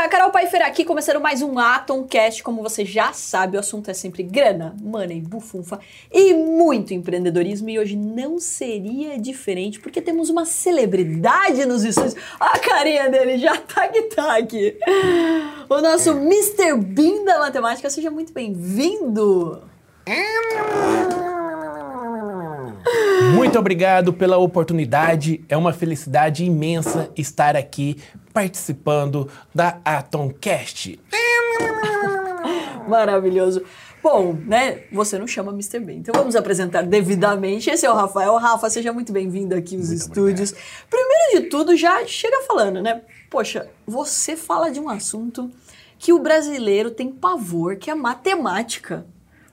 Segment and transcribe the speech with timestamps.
[0.00, 2.42] galera, Carol Pfeiffer aqui, começando mais um Atomcast.
[2.42, 5.78] Como você já sabe, o assunto é sempre grana, money, bufunfa
[6.10, 7.68] e muito empreendedorismo.
[7.68, 12.16] E hoje não seria diferente, porque temos uma celebridade nos estúdios.
[12.38, 14.78] A carinha dele já tá que tá aqui.
[15.68, 16.76] O nosso Mr.
[16.76, 17.90] Bean da matemática.
[17.90, 19.62] Seja muito bem-vindo.
[23.34, 25.44] Muito obrigado pela oportunidade.
[25.48, 27.96] É uma felicidade imensa estar aqui
[28.32, 30.98] participando da Atomcast.
[32.88, 33.62] Maravilhoso.
[34.02, 34.84] Bom, né?
[34.92, 35.78] Você não chama Mr.
[35.78, 35.96] Bean.
[35.96, 37.70] Então vamos apresentar devidamente.
[37.70, 38.36] Esse é o Rafael.
[38.36, 40.54] Rafa, seja muito bem-vindo aqui aos Muito estúdios.
[40.88, 43.02] Primeiro de tudo, já chega falando, né?
[43.28, 45.50] Poxa, você fala de um assunto
[45.98, 49.06] que o brasileiro tem pavor, que é matemática.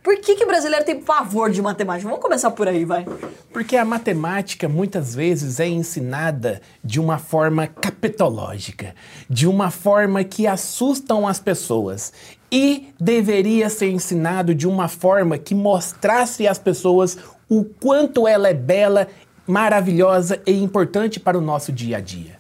[0.07, 2.07] Por que, que o brasileiro tem pavor de matemática?
[2.07, 3.05] Vamos começar por aí, vai.
[3.51, 8.95] Porque a matemática muitas vezes é ensinada de uma forma capitológica,
[9.29, 12.13] de uma forma que assustam as pessoas.
[12.49, 17.17] E deveria ser ensinado de uma forma que mostrasse às pessoas
[17.49, 19.09] o quanto ela é bela,
[19.45, 22.36] maravilhosa e importante para o nosso dia a dia.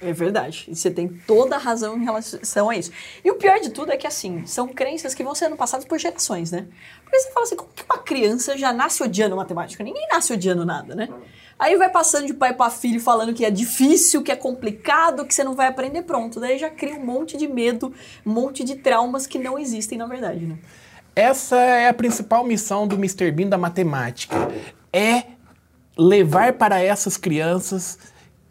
[0.00, 0.66] É verdade.
[0.68, 2.92] E você tem toda a razão em relação a isso.
[3.24, 5.98] E o pior de tudo é que, assim, são crenças que vão sendo passadas por
[5.98, 6.66] gerações, né?
[7.02, 9.82] Porque você fala assim, como que uma criança já nasce odiando matemática?
[9.82, 11.08] Ninguém nasce odiando nada, né?
[11.58, 15.34] Aí vai passando de pai para filho falando que é difícil, que é complicado, que
[15.34, 16.38] você não vai aprender pronto.
[16.38, 17.94] Daí já cria um monte de medo,
[18.26, 20.58] um monte de traumas que não existem na verdade, né?
[21.14, 23.30] Essa é a principal missão do Mr.
[23.30, 24.36] Bean da matemática.
[24.92, 25.22] É
[25.96, 27.98] levar para essas crianças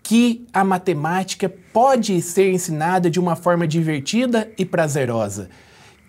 [0.05, 5.49] que a matemática pode ser ensinada de uma forma divertida e prazerosa.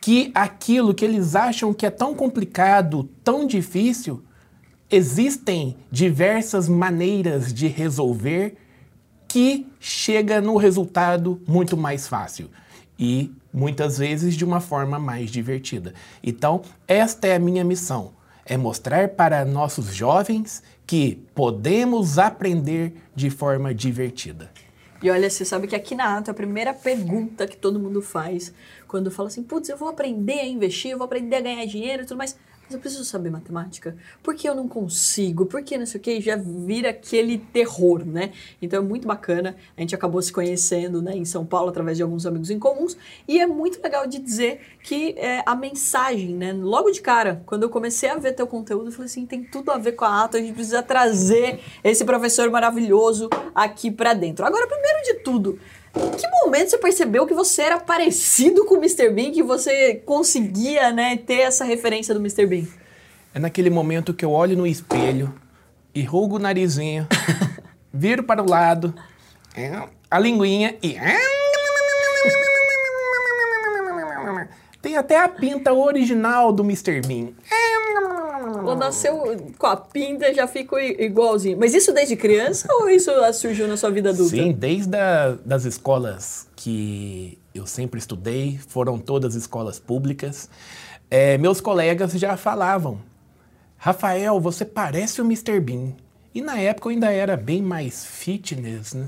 [0.02, 4.22] Que aquilo que eles acham que é tão complicado, tão difícil,
[4.90, 8.58] existem diversas maneiras de resolver
[9.26, 12.50] que chega no resultado muito mais fácil
[12.98, 15.94] e muitas vezes de uma forma mais divertida.
[16.22, 18.12] Então, esta é a minha missão,
[18.44, 24.50] é mostrar para nossos jovens que podemos aprender de forma divertida.
[25.02, 28.52] E olha, você sabe que aqui na Ato, a primeira pergunta que todo mundo faz
[28.88, 32.02] quando fala assim, putz, eu vou aprender a investir, eu vou aprender a ganhar dinheiro
[32.02, 32.36] e tudo mais,
[32.66, 33.96] mas eu preciso saber matemática.
[34.22, 35.46] Por que eu não consigo?
[35.46, 36.20] Por que não sei o que?
[36.20, 38.32] Já vira aquele terror, né?
[38.60, 39.56] Então é muito bacana.
[39.76, 42.96] A gente acabou se conhecendo né, em São Paulo através de alguns amigos em comuns.
[43.28, 46.52] E é muito legal de dizer que é, a mensagem, né?
[46.52, 49.70] Logo de cara, quando eu comecei a ver teu conteúdo, eu falei assim, tem tudo
[49.70, 54.44] a ver com a Ato, a gente precisa trazer esse professor maravilhoso aqui pra dentro.
[54.44, 55.58] Agora, primeiro de tudo,
[56.16, 59.10] que momento você percebeu que você era parecido com o Mr.
[59.10, 62.46] Bean, que você conseguia, né, ter essa referência do Mr.
[62.46, 62.64] Bean?
[63.34, 65.34] É naquele momento que eu olho no espelho,
[65.94, 67.06] enrugo o narizinho,
[67.92, 68.94] viro para o lado,
[70.10, 70.96] a linguinha e.
[74.86, 77.00] Tem até a pinta original do Mr.
[77.00, 77.30] Bean.
[78.62, 79.20] Quando nasceu
[79.58, 81.58] com a pinta, já ficou igualzinho.
[81.58, 84.36] Mas isso desde criança ou isso surgiu na sua vida adulta?
[84.36, 90.48] Sim, desde a, das escolas que eu sempre estudei, foram todas escolas públicas,
[91.10, 93.00] é, meus colegas já falavam,
[93.76, 95.58] Rafael, você parece o Mr.
[95.58, 95.94] Bean.
[96.36, 99.06] E na época eu ainda era bem mais fitness, né?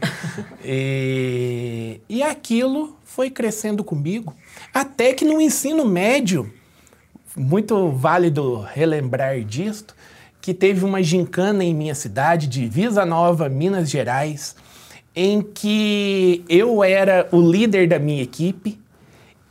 [0.64, 4.34] e, e aquilo foi crescendo comigo,
[4.72, 6.50] até que no ensino médio,
[7.36, 9.94] muito válido relembrar disto,
[10.40, 14.56] que teve uma gincana em minha cidade de Visa Nova, Minas Gerais,
[15.14, 18.80] em que eu era o líder da minha equipe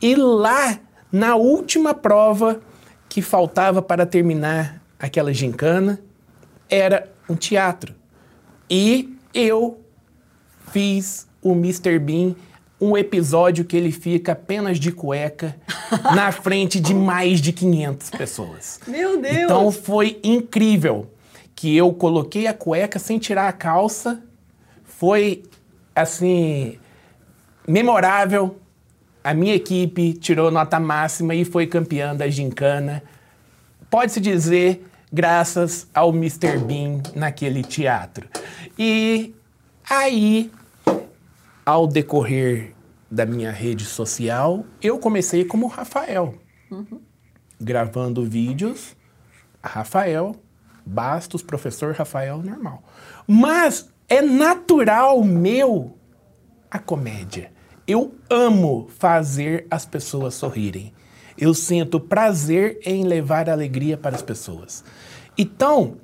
[0.02, 0.80] e lá
[1.12, 2.60] na última prova
[3.08, 6.00] que faltava para terminar aquela gincana
[6.68, 7.94] era um teatro.
[8.70, 9.80] E eu
[10.70, 11.98] fiz o Mr.
[11.98, 12.34] Bean
[12.80, 15.56] um episódio que ele fica apenas de cueca
[16.14, 18.80] na frente de mais de 500 pessoas.
[18.86, 19.36] Meu Deus!
[19.36, 21.10] Então foi incrível
[21.54, 24.22] que eu coloquei a cueca sem tirar a calça.
[24.84, 25.42] Foi
[25.94, 26.78] assim
[27.66, 28.56] memorável.
[29.24, 33.02] A minha equipe tirou nota máxima e foi campeã da gincana.
[33.90, 36.58] Pode-se dizer graças ao Mr.
[36.58, 38.28] Bean naquele teatro.
[38.78, 39.34] E
[39.88, 40.50] aí
[41.64, 42.74] ao decorrer
[43.10, 46.34] da minha rede social, eu comecei como Rafael,
[47.60, 48.96] gravando vídeos,
[49.62, 50.34] Rafael
[50.88, 52.82] Bastos, professor Rafael normal.
[53.26, 55.98] Mas é natural meu
[56.70, 57.52] a comédia.
[57.86, 60.94] Eu amo fazer as pessoas sorrirem.
[61.38, 64.84] Eu sinto prazer em levar alegria para as pessoas.
[65.36, 65.98] Então,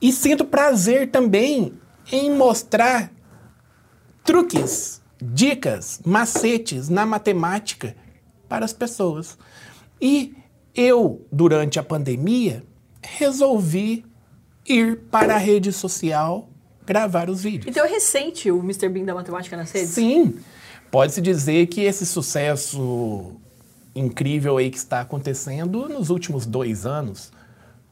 [0.00, 1.72] e sinto prazer também
[2.12, 3.10] em mostrar
[4.22, 7.96] truques dicas, macetes na matemática
[8.48, 9.38] para as pessoas.
[10.00, 10.34] E
[10.74, 12.62] eu, durante a pandemia,
[13.02, 14.04] resolvi
[14.68, 16.48] ir para a rede social
[16.84, 17.66] gravar os vídeos.
[17.66, 18.88] Então é recente o Mr.
[18.88, 19.90] Bean da matemática nas redes?
[19.90, 20.34] Sim.
[20.90, 23.40] Pode-se dizer que esse sucesso
[23.96, 27.32] incrível aí que está acontecendo nos últimos dois anos,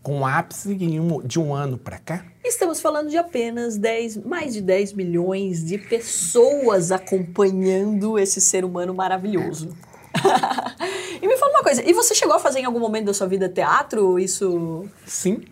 [0.03, 2.25] com ápice um, de um ano para cá.
[2.45, 8.95] Estamos falando de apenas 10, mais de 10 milhões de pessoas acompanhando esse ser humano
[8.95, 9.71] maravilhoso.
[11.23, 13.27] e me fala uma coisa, e você chegou a fazer em algum momento da sua
[13.27, 14.19] vida teatro?
[14.19, 14.85] Isso.
[15.06, 15.43] Sim.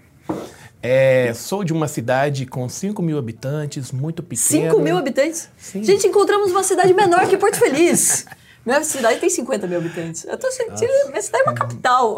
[0.83, 4.71] É, sou de uma cidade com 5 mil habitantes, muito pequena.
[4.71, 5.49] 5 mil habitantes?
[5.57, 5.83] Sim.
[5.83, 8.27] Gente, encontramos uma cidade menor que Porto Feliz.
[8.65, 10.25] Minha cidade tem 50 mil habitantes.
[10.25, 10.93] Eu tô sentindo.
[10.93, 11.09] Nossa.
[11.11, 12.17] Minha cidade é uma capital.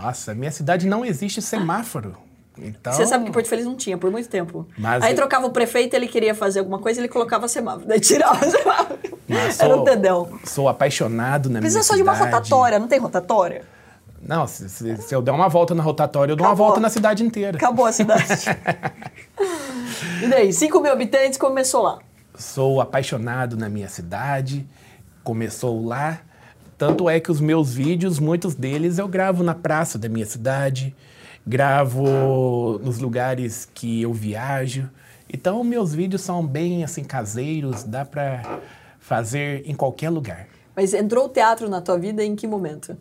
[0.00, 2.16] Nossa, minha cidade não existe semáforo.
[2.56, 2.92] Então...
[2.92, 4.66] Você sabe que Porto Feliz não tinha por muito tempo.
[4.78, 5.16] Mas Aí eu...
[5.16, 7.86] trocava o prefeito, ele queria fazer alguma coisa, ele colocava semáforo.
[7.86, 8.98] Daí tirava o semáforo.
[9.28, 10.38] Mas Era um dedão.
[10.44, 13.64] Sou apaixonado na Precisa minha só de uma rotatória, não tem rotatória?
[14.26, 16.64] Não, se, se, se, eu der uma volta na rotatória, eu dou Acabou.
[16.64, 17.58] uma volta na cidade inteira.
[17.58, 18.24] Acabou a cidade.
[20.22, 21.98] e daí, 5 mil habitantes, começou lá?
[22.34, 24.66] Sou apaixonado na minha cidade,
[25.24, 26.20] começou lá.
[26.76, 30.94] Tanto é que os meus vídeos, muitos deles eu gravo na praça da minha cidade,
[31.46, 34.88] gravo nos lugares que eu viajo.
[35.32, 38.60] Então, meus vídeos são bem assim caseiros, dá para
[39.00, 40.46] fazer em qualquer lugar.
[40.76, 42.96] Mas entrou o teatro na tua vida em que momento?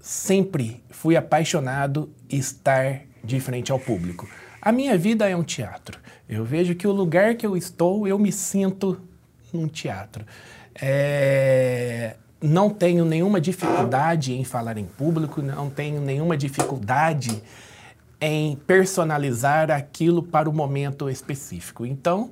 [0.00, 4.28] Sempre fui apaixonado estar de frente ao público.
[4.60, 5.98] A minha vida é um teatro.
[6.28, 9.00] Eu vejo que o lugar que eu estou, eu me sinto
[9.52, 10.24] num teatro.
[10.74, 17.42] É, não tenho nenhuma dificuldade em falar em público, não tenho nenhuma dificuldade
[18.20, 21.86] em personalizar aquilo para o momento específico.
[21.86, 22.30] Então,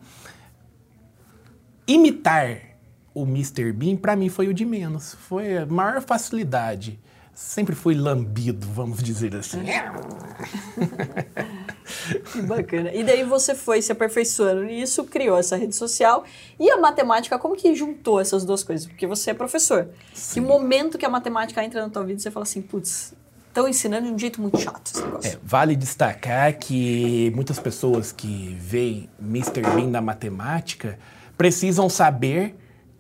[1.87, 2.77] imitar
[3.15, 3.73] o Mr.
[3.73, 5.15] Bean, para mim, foi o de menos.
[5.15, 6.99] Foi a maior facilidade.
[7.37, 9.61] Sempre fui lambido, vamos dizer assim.
[12.33, 12.95] que bacana.
[12.95, 16.25] E daí você foi se aperfeiçoando nisso, criou essa rede social.
[16.59, 18.87] E a matemática, como que juntou essas duas coisas?
[18.87, 19.91] Porque você é professor.
[20.15, 20.41] Sim.
[20.41, 23.13] Que momento que a matemática entra na tua vida, você fala assim, putz,
[23.49, 25.33] estão ensinando de um jeito muito chato esse negócio.
[25.33, 29.61] É, vale destacar que muitas pessoas que veem Mr.
[29.61, 30.99] Bean na matemática
[31.37, 32.55] precisam saber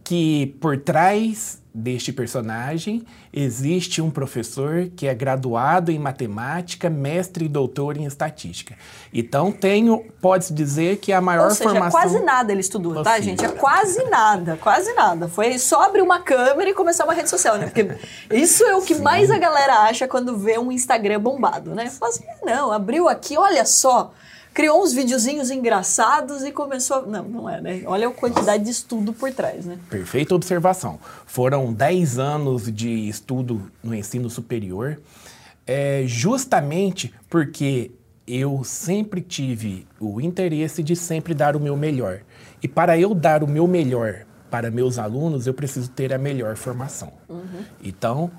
[0.06, 7.48] que por trás deste personagem existe um professor que é graduado em matemática, mestre e
[7.48, 8.76] doutor em estatística.
[9.12, 13.12] Então tenho, pode-se dizer que a maior Ou seja, formação quase nada ele estudou, possível.
[13.12, 13.44] tá, gente?
[13.44, 15.26] É quase nada, quase nada.
[15.26, 17.66] Foi só abrir uma câmera e começar uma rede social, né?
[17.66, 17.88] Porque
[18.30, 19.02] isso é o que Sim.
[19.02, 21.90] mais a galera acha quando vê um Instagram bombado, né?
[21.90, 24.12] Fala assim, não, abriu aqui, olha só
[24.56, 26.96] criou uns videozinhos engraçados e começou.
[26.96, 27.02] A...
[27.02, 27.82] Não, não é, né?
[27.84, 29.78] Olha a quantidade de estudo por trás, né?
[29.90, 30.98] Perfeita observação.
[31.26, 34.98] Foram 10 anos de estudo no ensino superior,
[35.66, 37.90] é, justamente porque
[38.26, 42.20] eu sempre tive o interesse de sempre dar o meu melhor.
[42.62, 46.56] E para eu dar o meu melhor para meus alunos, eu preciso ter a melhor
[46.56, 47.12] formação.
[47.28, 47.62] Uhum.
[47.84, 48.30] Então,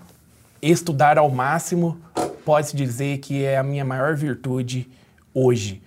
[0.64, 1.96] estudar ao máximo
[2.44, 4.90] pode-se dizer que é a minha maior virtude
[5.32, 5.84] hoje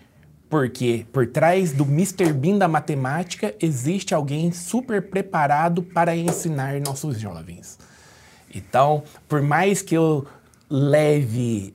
[0.50, 2.32] porque por trás do Mr.
[2.32, 7.79] Bean da matemática existe alguém super preparado para ensinar nossos jovens.
[8.52, 10.26] Então, por mais que eu
[10.69, 11.73] leve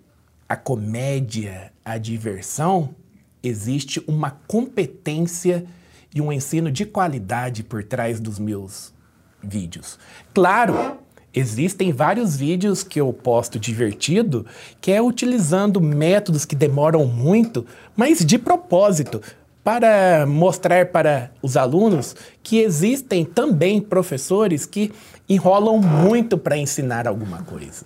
[0.48, 2.94] a comédia, a diversão,
[3.42, 5.66] existe uma competência
[6.14, 8.94] e um ensino de qualidade por trás dos meus
[9.42, 9.98] vídeos.
[10.34, 10.98] Claro,
[11.36, 14.46] Existem vários vídeos que eu posto divertido,
[14.80, 19.22] que é utilizando métodos que demoram muito, mas de propósito,
[19.62, 24.94] para mostrar para os alunos que existem também professores que
[25.28, 27.84] enrolam muito para ensinar alguma coisa.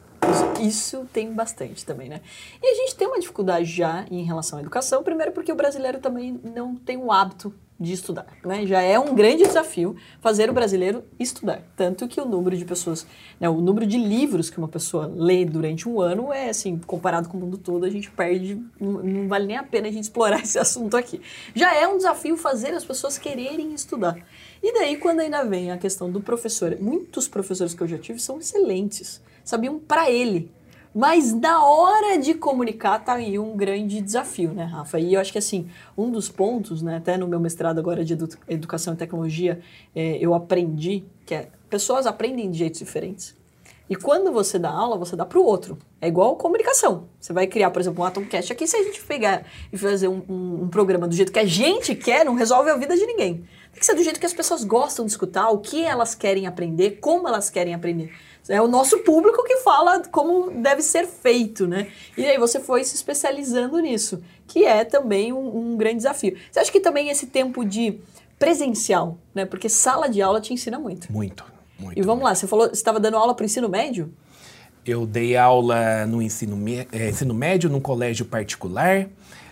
[0.60, 2.20] Isso tem bastante também, né?
[2.62, 6.00] E a gente tem uma dificuldade já em relação à educação, primeiro porque o brasileiro
[6.00, 8.28] também não tem o hábito de estudar.
[8.44, 8.66] Né?
[8.66, 11.64] Já é um grande desafio fazer o brasileiro estudar.
[11.76, 13.08] Tanto que o número de pessoas,
[13.40, 17.30] né, o número de livros que uma pessoa lê durante um ano é assim, comparado
[17.30, 20.04] com o mundo todo, a gente perde, não, não vale nem a pena a gente
[20.04, 21.22] explorar esse assunto aqui.
[21.56, 24.18] Já é um desafio fazer as pessoas quererem estudar.
[24.62, 28.20] E daí, quando ainda vem a questão do professor, muitos professores que eu já tive
[28.20, 30.52] são excelentes, sabiam para ele
[30.94, 35.00] mas na hora de comunicar tá aí um grande desafio, né, Rafa?
[35.00, 38.14] E eu acho que assim, um dos pontos, né, até no meu mestrado agora de
[38.14, 39.60] edu educação e tecnologia,
[39.96, 43.38] é, eu aprendi que é, pessoas aprendem de jeitos diferentes.
[43.90, 45.78] E quando você dá aula, você dá para o outro.
[46.00, 47.06] É igual comunicação.
[47.20, 48.68] Você vai criar, por exemplo, um Atomcast aqui.
[48.68, 51.96] Se a gente pegar e fazer um, um, um, programa do jeito que a gente
[51.96, 53.48] quer, não resolve a vida de ninguém.
[53.72, 56.46] Tem que ser do jeito que as pessoas gostam de escutar, o que elas querem
[56.46, 58.12] aprender, como elas querem aprender.
[58.50, 61.88] É o nosso público que fala como deve ser feito, né?
[62.18, 66.36] E aí você foi se especializando nisso, que é também um, um grande desafio.
[66.52, 68.00] Você acha que também esse tempo de
[68.38, 69.46] presencial, né?
[69.46, 71.12] Porque sala de aula te ensina muito.
[71.12, 71.46] Muito
[71.80, 74.14] muito e vamos lá, você falou, você estava dando aula para o ensino médio?
[74.86, 76.58] Eu dei aula no ensino,
[76.92, 79.08] é, ensino médio, num colégio particular,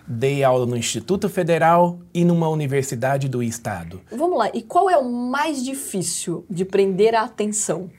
[0.05, 4.01] dei aula no Instituto Federal e numa universidade do estado.
[4.11, 7.89] Vamos lá, e qual é o mais difícil de prender a atenção?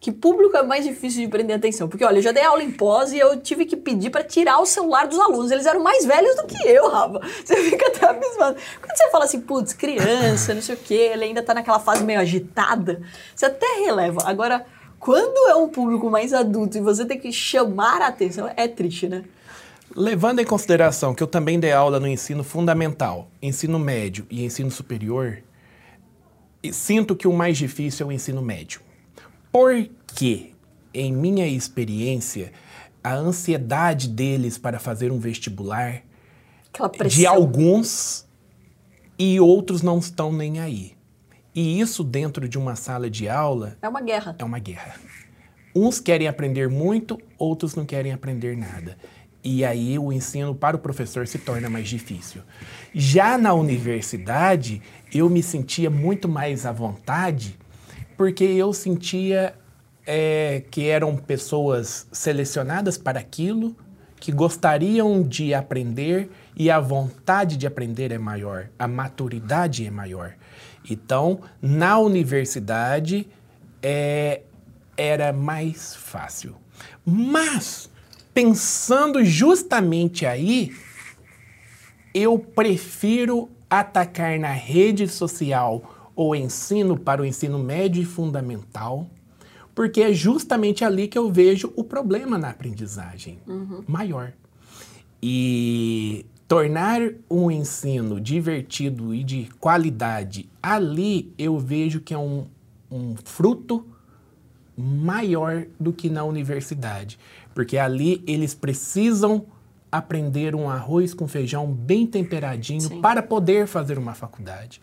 [0.00, 1.86] Que público é mais difícil de prender atenção?
[1.86, 4.58] Porque, olha, eu já dei aula em pós e eu tive que pedir para tirar
[4.58, 5.50] o celular dos alunos.
[5.50, 7.20] Eles eram mais velhos do que eu, Rafa.
[7.44, 8.56] Você fica até abismado.
[8.80, 12.02] Quando você fala assim, putz, criança, não sei o quê, ele ainda tá naquela fase
[12.02, 13.02] meio agitada,
[13.34, 14.22] você até releva.
[14.24, 14.64] Agora,
[14.98, 19.06] quando é um público mais adulto e você tem que chamar a atenção, é triste,
[19.06, 19.24] né?
[19.94, 24.70] Levando em consideração que eu também dei aula no ensino fundamental, ensino médio e ensino
[24.70, 25.42] superior,
[26.72, 28.80] sinto que o mais difícil é o ensino médio
[29.52, 30.52] porque,
[30.92, 32.52] em minha experiência,
[33.02, 36.02] a ansiedade deles para fazer um vestibular
[37.08, 38.26] de alguns
[39.18, 40.96] e outros não estão nem aí.
[41.54, 44.36] E isso dentro de uma sala de aula é uma guerra.
[44.38, 44.94] É uma guerra.
[45.74, 48.96] Uns querem aprender muito, outros não querem aprender nada.
[49.42, 52.42] E aí o ensino para o professor se torna mais difícil.
[52.94, 57.58] Já na universidade, eu me sentia muito mais à vontade
[58.20, 59.54] porque eu sentia
[60.06, 63.74] é, que eram pessoas selecionadas para aquilo,
[64.16, 70.34] que gostariam de aprender e a vontade de aprender é maior, a maturidade é maior.
[70.90, 73.26] Então, na universidade
[73.82, 74.42] é,
[74.98, 76.56] era mais fácil.
[77.06, 77.88] Mas,
[78.34, 80.76] pensando justamente aí,
[82.12, 89.08] eu prefiro atacar na rede social ou ensino para o ensino médio e fundamental,
[89.74, 93.82] porque é justamente ali que eu vejo o problema na aprendizagem uhum.
[93.88, 94.34] maior.
[95.22, 97.00] E tornar
[97.30, 102.46] um ensino divertido e de qualidade ali eu vejo que é um,
[102.90, 103.86] um fruto
[104.76, 107.18] maior do que na universidade,
[107.54, 109.46] porque ali eles precisam
[109.90, 113.00] aprender um arroz com feijão bem temperadinho Sim.
[113.00, 114.82] para poder fazer uma faculdade.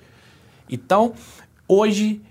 [0.69, 1.13] Então,
[1.67, 2.21] hoje,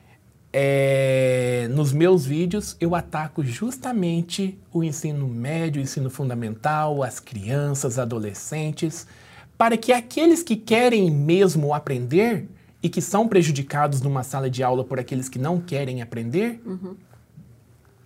[0.52, 7.98] é, nos meus vídeos, eu ataco justamente o ensino médio, o ensino fundamental, as crianças,
[7.98, 9.06] adolescentes,
[9.56, 12.48] para que aqueles que querem mesmo aprender
[12.82, 16.94] e que são prejudicados numa sala de aula por aqueles que não querem aprender, uhum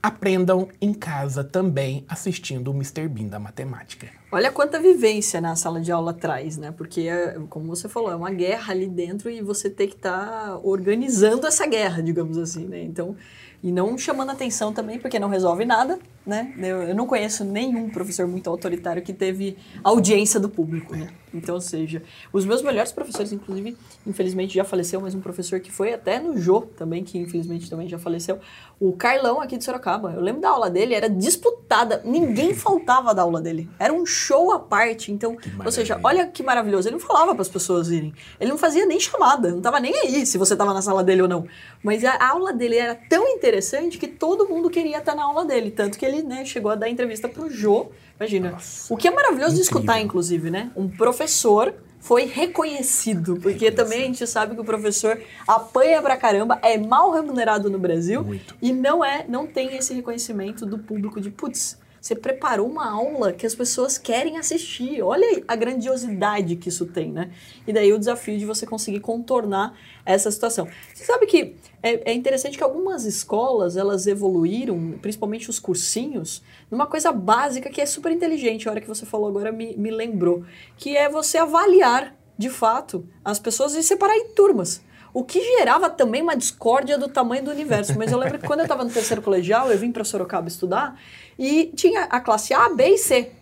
[0.02, 3.06] aprendam em casa também assistindo o Mr.
[3.08, 4.08] Bean da matemática.
[4.32, 6.72] Olha quanta vivência na sala de aula traz, né?
[6.76, 10.26] Porque, é, como você falou, é uma guerra ali dentro e você tem que estar
[10.26, 12.82] tá organizando essa guerra, digamos assim, né?
[12.82, 13.16] Então,
[13.62, 16.54] e não chamando atenção também, porque não resolve nada, né?
[16.58, 21.08] Eu, eu não conheço nenhum professor muito autoritário que teve audiência do público, né?
[21.32, 25.70] Então, ou seja, os meus melhores professores, inclusive, infelizmente já faleceu, mas um professor que
[25.70, 28.38] foi até no Jô também, que infelizmente também já faleceu,
[28.78, 30.12] o Carlão aqui de Sorocaba.
[30.12, 33.68] Eu lembro da aula dele, era disputada, ninguém faltava da aula dele.
[33.78, 35.12] Era um show à parte.
[35.12, 36.88] Então, ou seja, olha que maravilhoso.
[36.88, 38.14] Ele não falava para as pessoas irem.
[38.40, 41.22] Ele não fazia nem chamada, não tava nem aí se você tava na sala dele
[41.22, 41.46] ou não.
[41.82, 45.70] Mas a aula dele era tão interessante que todo mundo queria estar na aula dele,
[45.70, 48.50] tanto que ele, né, chegou a dar entrevista pro Jô Imagina.
[48.50, 49.72] Nossa, o que é maravilhoso incrível.
[49.72, 50.70] de escutar, inclusive, né?
[50.76, 56.58] Um professor foi reconhecido, porque também a gente sabe que o professor apanha pra caramba,
[56.62, 58.54] é mal remunerado no Brasil Muito.
[58.60, 63.32] e não é, não tem esse reconhecimento do público de putz, você preparou uma aula
[63.32, 65.02] que as pessoas querem assistir.
[65.02, 67.30] Olha a grandiosidade que isso tem, né?
[67.66, 70.66] E daí o desafio de você conseguir contornar essa situação.
[70.94, 76.86] Você sabe que é, é interessante que algumas escolas elas evoluíram, principalmente os cursinhos, numa
[76.86, 78.66] coisa básica que é super inteligente.
[78.66, 80.44] A hora que você falou agora me, me lembrou,
[80.78, 84.82] que é você avaliar de fato as pessoas e separar em turmas.
[85.12, 87.98] O que gerava também uma discórdia do tamanho do universo.
[87.98, 90.98] Mas eu lembro que quando eu estava no terceiro colegial, eu vim para Sorocaba estudar
[91.40, 93.32] e tinha a classe A, B e C.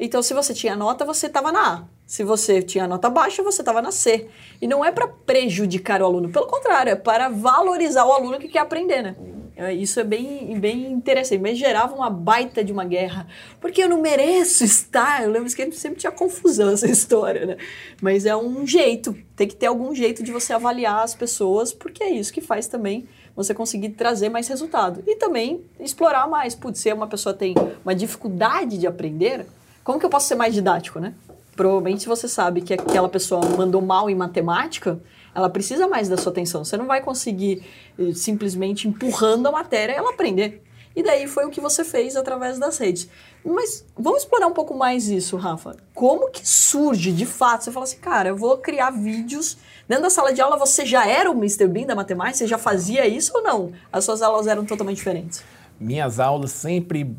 [0.00, 1.84] Então, se você tinha nota, você estava na A.
[2.06, 4.26] Se você tinha nota baixa, você estava na C.
[4.60, 8.48] E não é para prejudicar o aluno, pelo contrário, é para valorizar o aluno que
[8.48, 9.16] quer aprender, né?
[9.54, 13.26] É, isso é bem, bem interessante, mas gerava uma baita de uma guerra,
[13.60, 15.22] porque eu não mereço estar.
[15.22, 17.56] Eu lembro que sempre tinha confusão essa história, né?
[18.00, 22.02] Mas é um jeito, tem que ter algum jeito de você avaliar as pessoas, porque
[22.02, 25.02] é isso que faz também você conseguir trazer mais resultado.
[25.06, 26.54] E também explorar mais.
[26.54, 29.46] Putz, se uma pessoa tem uma dificuldade de aprender,
[29.82, 31.14] como que eu posso ser mais didático, né?
[31.56, 34.98] Provavelmente se você sabe que aquela pessoa mandou mal em matemática,
[35.34, 36.64] ela precisa mais da sua atenção.
[36.64, 37.62] Você não vai conseguir
[37.98, 40.62] eh, simplesmente empurrando a matéria ela aprender.
[40.94, 43.08] E daí foi o que você fez através das redes.
[43.44, 45.76] Mas vamos explorar um pouco mais isso, Rafa.
[45.94, 47.64] Como que surge, de fato?
[47.64, 49.56] Você fala assim, cara, eu vou criar vídeos.
[49.88, 51.66] Dentro da sala de aula, você já era o Mr.
[51.66, 52.38] Bean da matemática?
[52.38, 53.72] Você já fazia isso ou não?
[53.92, 55.42] As suas aulas eram totalmente diferentes?
[55.80, 57.16] Minhas aulas sempre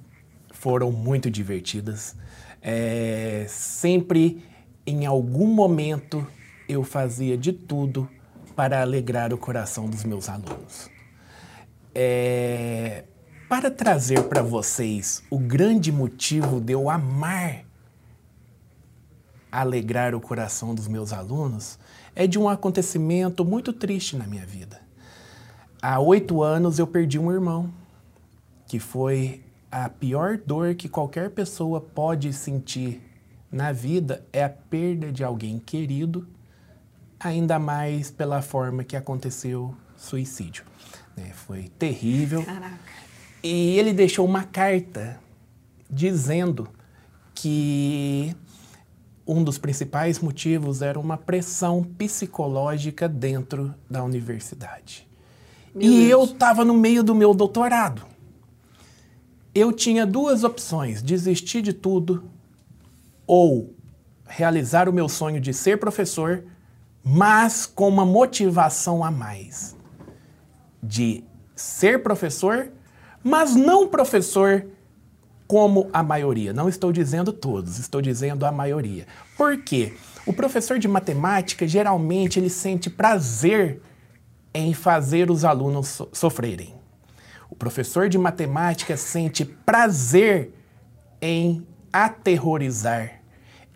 [0.52, 2.16] foram muito divertidas.
[2.62, 4.44] É, sempre,
[4.88, 6.26] em algum momento,
[6.70, 8.10] eu fazia de tudo
[8.56, 10.90] para alegrar o coração dos meus alunos.
[11.94, 13.04] É,
[13.54, 17.64] para trazer para vocês o grande motivo de eu amar
[19.52, 21.78] alegrar o coração dos meus alunos,
[22.16, 24.82] é de um acontecimento muito triste na minha vida.
[25.80, 27.72] Há oito anos eu perdi um irmão,
[28.66, 33.04] que foi a pior dor que qualquer pessoa pode sentir
[33.52, 36.28] na vida é a perda de alguém querido,
[37.20, 40.66] ainda mais pela forma que aconteceu suicídio.
[41.16, 42.44] É, foi terrível.
[42.44, 43.03] Caraca.
[43.44, 45.20] E ele deixou uma carta
[45.90, 46.70] dizendo
[47.36, 48.34] que
[49.28, 55.08] um dos principais motivos era uma pressão psicológica dentro da universidade.
[55.76, 56.10] Meu e Deus.
[56.10, 58.04] eu estava no meio do meu doutorado.
[59.54, 62.24] Eu tinha duas opções: desistir de tudo
[63.28, 63.76] ou
[64.26, 66.46] realizar o meu sonho de ser professor,
[67.04, 69.76] mas com uma motivação a mais
[70.82, 71.24] de
[71.56, 72.72] ser professor
[73.24, 74.66] mas não professor
[75.48, 76.54] como a maioria.
[76.54, 79.06] Não estou dizendo todos, estou dizendo a maioria.
[79.38, 79.94] Por quê?
[80.26, 83.82] O professor de matemática geralmente ele sente prazer
[84.54, 86.74] em fazer os alunos so sofrerem.
[87.50, 90.54] O professor de matemática sente prazer
[91.22, 93.22] em aterrorizar,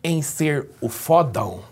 [0.03, 1.63] em ser o fodão,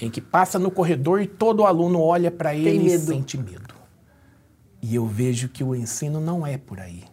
[0.00, 3.77] em que passa no corredor e todo aluno olha para ele e sente medo.
[4.80, 7.04] E eu vejo que o ensino não é por aí.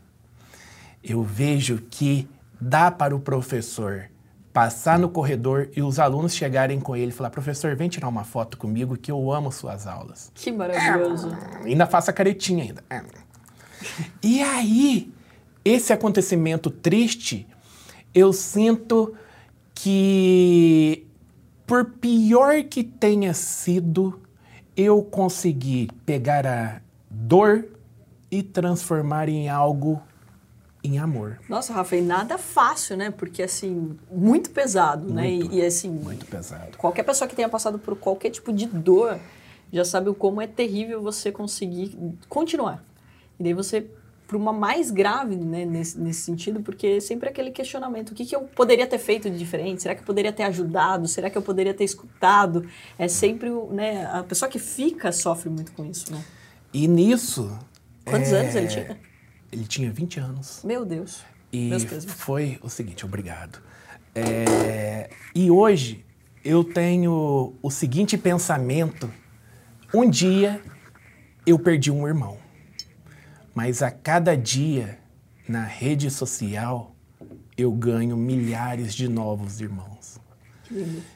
[1.03, 2.27] Eu vejo que
[2.59, 4.09] dá para o professor
[4.55, 8.23] passar no corredor e os alunos chegarem com ele e falar: professor, vem tirar uma
[8.23, 10.31] foto comigo que eu amo suas aulas.
[10.33, 11.29] Que maravilhoso.
[11.61, 12.83] É, ainda faça caretinha ainda.
[12.89, 13.03] É.
[14.23, 15.13] E aí,
[15.63, 17.45] esse acontecimento triste,
[18.13, 19.13] eu sinto
[19.73, 21.05] que,
[21.67, 24.21] por pior que tenha sido,
[24.75, 26.81] eu consegui pegar a,
[27.15, 27.65] dor
[28.29, 30.01] e transformar em algo
[30.83, 31.39] em amor.
[31.49, 33.09] Nossa, Rafa, e nada fácil, né?
[33.09, 35.23] Porque, assim, muito pesado, né?
[35.23, 35.55] muito, né?
[35.55, 35.89] E, e, assim...
[35.89, 36.77] Muito pesado.
[36.77, 39.19] Qualquer pessoa que tenha passado por qualquer tipo de dor
[39.73, 41.97] já sabe o como é terrível você conseguir
[42.29, 42.83] continuar.
[43.39, 43.87] E daí você,
[44.27, 48.35] para uma mais grave, né, nesse, nesse sentido, porque sempre aquele questionamento, o que, que
[48.35, 49.81] eu poderia ter feito de diferente?
[49.81, 51.07] Será que eu poderia ter ajudado?
[51.07, 52.67] Será que eu poderia ter escutado?
[52.97, 56.23] É sempre, né, a pessoa que fica sofre muito com isso, né?
[56.75, 57.57] E nisso.
[58.03, 58.99] Quantos é, anos ele tinha?
[59.49, 60.61] Ele tinha 20 anos.
[60.61, 61.23] Meu Deus.
[61.53, 61.71] E
[62.05, 63.61] foi o seguinte, obrigado.
[64.13, 66.03] É, e hoje
[66.43, 69.09] eu tenho o seguinte pensamento:
[69.93, 70.61] um dia
[71.47, 72.37] eu perdi um irmão,
[73.53, 74.99] mas a cada dia
[75.47, 76.93] na rede social
[77.57, 79.94] eu ganho milhares de novos irmãos.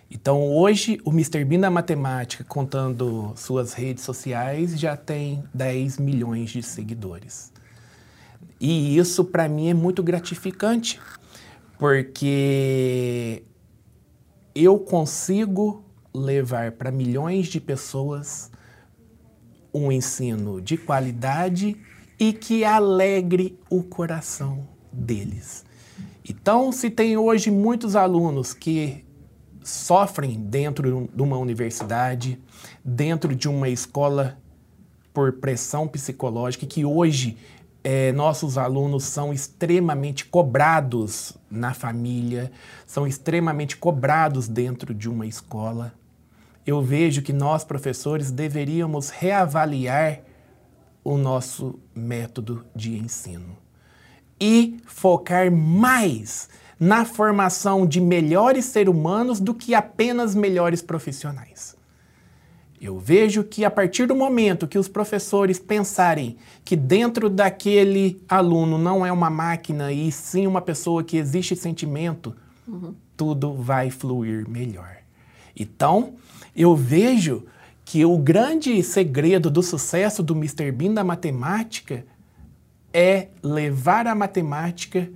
[0.10, 1.44] Então, hoje, o Mr.
[1.44, 7.52] Bean da Matemática, contando suas redes sociais, já tem 10 milhões de seguidores.
[8.60, 11.00] E isso, para mim, é muito gratificante,
[11.78, 13.44] porque
[14.54, 15.84] eu consigo
[16.14, 18.52] levar para milhões de pessoas
[19.74, 21.78] um ensino de qualidade
[22.20, 25.64] e que alegre o coração deles.
[26.28, 29.06] Então, se tem hoje muitos alunos que
[29.70, 32.40] sofrem dentro de uma universidade,
[32.84, 34.38] dentro de uma escola
[35.14, 37.38] por pressão psicológica, que hoje
[37.84, 42.52] é, nossos alunos são extremamente cobrados na família,
[42.86, 45.94] são extremamente cobrados dentro de uma escola.
[46.66, 50.22] Eu vejo que nós, professores, deveríamos reavaliar
[51.04, 53.58] o nosso método de ensino
[54.40, 61.78] e focar mais na formação de melhores seres humanos do que apenas melhores profissionais.
[62.82, 68.78] Eu vejo que a partir do momento que os professores pensarem que dentro daquele aluno
[68.78, 72.34] não é uma máquina e sim uma pessoa que existe sentimento,
[72.66, 72.96] uhum.
[73.18, 74.96] tudo vai fluir melhor.
[75.54, 76.14] Então,
[76.56, 77.46] eu vejo
[77.84, 80.72] que o grande segredo do sucesso do Mr.
[80.72, 82.06] Bean da matemática
[82.94, 85.10] é levar a matemática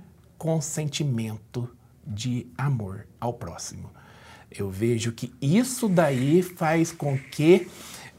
[0.44, 1.66] com sentimento
[2.06, 3.88] de amor ao próximo.
[4.50, 7.66] Eu vejo que isso daí faz com que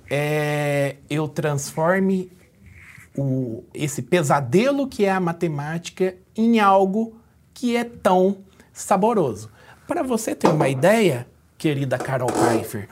[0.10, 2.32] é, eu transforme
[3.16, 7.16] o, esse pesadelo que é a matemática em algo
[7.54, 8.40] que é tão
[8.74, 9.52] saboroso.
[9.88, 11.28] Para você ter uma ideia,
[11.60, 12.90] querida Carol Pfeiffer,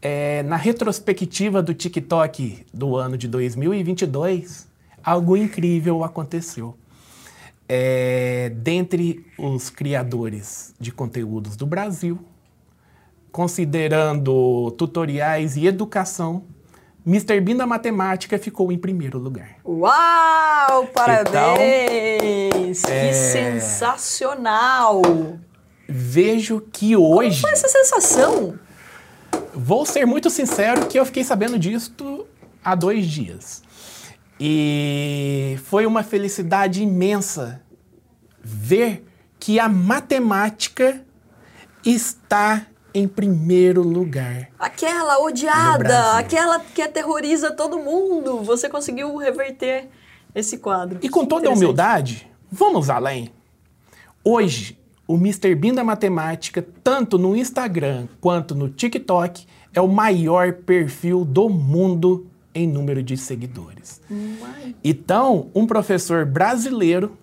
[0.00, 4.68] é, na retrospectiva do TikTok do ano de 2022,
[5.02, 6.76] algo incrível aconteceu.
[7.68, 12.18] É, dentre os criadores de conteúdos do Brasil,
[13.32, 16.44] considerando tutoriais e educação,
[17.06, 17.40] Mr.
[17.40, 19.56] Bean da Matemática ficou em primeiro lugar.
[19.64, 20.86] Uau!
[20.92, 22.78] Parabéns!
[22.80, 23.12] Então, que é...
[23.12, 25.02] sensacional!
[25.88, 27.40] Vejo que hoje.
[27.40, 28.58] Como foi essa sensação?
[29.54, 32.26] Vou ser muito sincero que eu fiquei sabendo disso
[32.64, 33.62] há dois dias.
[34.38, 37.62] E foi uma felicidade imensa
[38.42, 39.04] ver
[39.38, 41.02] que a matemática
[41.84, 44.48] está em primeiro lugar.
[44.58, 48.42] Aquela odiada, aquela que aterroriza todo mundo.
[48.42, 49.88] Você conseguiu reverter
[50.34, 50.98] esse quadro.
[51.02, 53.32] E com toda a humildade, vamos além.
[54.24, 55.54] Hoje, o Mr.
[55.54, 62.26] Bean da Matemática, tanto no Instagram quanto no TikTok, é o maior perfil do mundo
[62.56, 64.00] em número de seguidores.
[64.82, 67.16] Então, um professor brasileiro,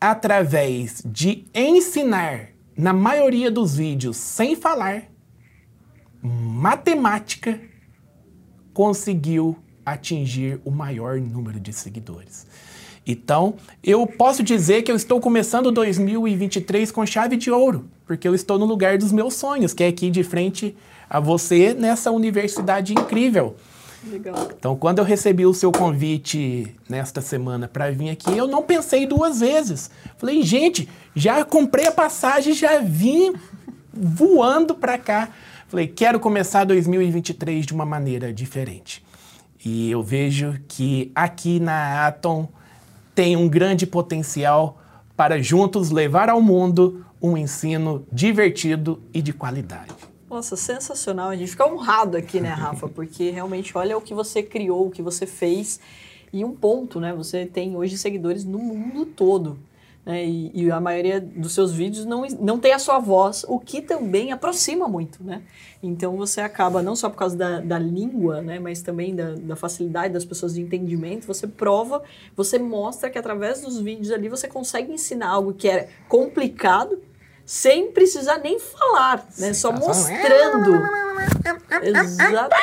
[0.00, 5.04] através de ensinar, na maioria dos vídeos, sem falar,
[6.22, 7.60] matemática,
[8.72, 12.46] conseguiu atingir o maior número de seguidores.
[13.06, 18.34] Então, eu posso dizer que eu estou começando 2023 com chave de ouro, porque eu
[18.34, 20.76] estou no lugar dos meus sonhos, que é aqui de frente
[21.08, 23.54] a você nessa universidade incrível.
[24.56, 29.06] Então, quando eu recebi o seu convite nesta semana para vir aqui, eu não pensei
[29.06, 29.90] duas vezes.
[30.16, 33.34] Falei, gente, já comprei a passagem, já vim
[33.92, 35.28] voando para cá.
[35.68, 39.04] Falei, quero começar 2023 de uma maneira diferente.
[39.64, 42.48] E eu vejo que aqui na Atom
[43.14, 44.80] tem um grande potencial
[45.16, 49.95] para juntos levar ao mundo um ensino divertido e de qualidade.
[50.28, 51.30] Nossa, sensacional.
[51.30, 52.88] A gente fica honrado aqui, né, Rafa?
[52.88, 55.78] Porque realmente olha o que você criou, o que você fez.
[56.32, 57.14] E um ponto, né?
[57.14, 59.56] Você tem hoje seguidores no mundo todo.
[60.06, 60.24] Né?
[60.24, 63.82] E, e, a maioria dos seus vídeos não, não tem a sua voz, o que
[63.82, 65.42] também aproxima muito, né?
[65.82, 68.60] Então você acaba, não só por causa da, da língua, né?
[68.60, 72.04] Mas também da, da facilidade das pessoas de entendimento, você prova,
[72.36, 77.00] você mostra que através dos vídeos ali você consegue ensinar algo que é complicado,
[77.46, 79.54] sem precisar nem falar, né?
[79.54, 80.82] Só mostrando.
[81.80, 82.56] Exato.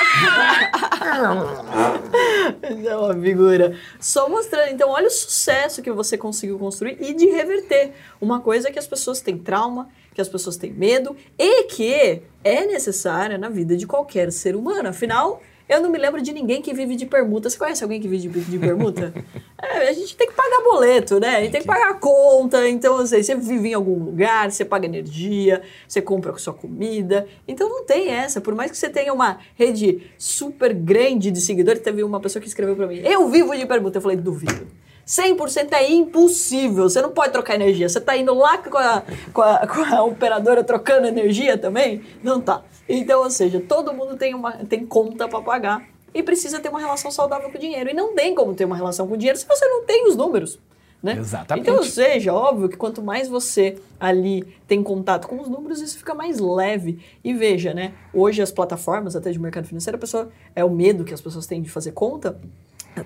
[2.85, 3.79] é uma figura.
[3.97, 4.71] Só mostrando.
[4.71, 7.93] Então, olha o sucesso que você conseguiu construir e de reverter.
[8.19, 12.65] Uma coisa que as pessoas têm trauma, que as pessoas têm medo e que é
[12.65, 14.89] necessária na vida de qualquer ser humano.
[14.89, 17.49] Afinal, eu não me lembro de ninguém que vive de permuta.
[17.49, 19.13] Você conhece alguém que vive de, de permuta?
[19.62, 21.38] é, a gente tem que pagar boleto, né?
[21.38, 22.67] A gente tem que pagar conta.
[22.67, 27.28] Então, assim, você vive em algum lugar, você paga energia, você compra sua comida.
[27.47, 28.41] Então, não tem essa.
[28.41, 32.47] Por mais que você tenha uma rede super grande de seguidores, teve uma pessoa que
[32.47, 33.97] escreveu para mim: Eu vivo de permuta.
[33.97, 34.67] Eu falei: Duvido.
[35.05, 36.89] 100% é impossível.
[36.89, 37.87] Você não pode trocar energia.
[37.89, 42.01] Você está indo lá com a, com, a, com a operadora trocando energia também?
[42.23, 42.63] Não tá.
[42.87, 46.79] Então, ou seja, todo mundo tem, uma, tem conta para pagar e precisa ter uma
[46.79, 47.89] relação saudável com o dinheiro.
[47.89, 50.15] E não tem como ter uma relação com o dinheiro se você não tem os
[50.15, 50.59] números.
[51.01, 51.17] Né?
[51.17, 51.63] Exatamente.
[51.63, 55.97] Então, ou seja, óbvio que quanto mais você ali tem contato com os números, isso
[55.97, 56.97] fica mais leve.
[57.21, 57.93] E veja, né?
[58.13, 61.45] Hoje as plataformas, até de mercado financeiro, a pessoa é o medo que as pessoas
[61.45, 62.39] têm de fazer conta.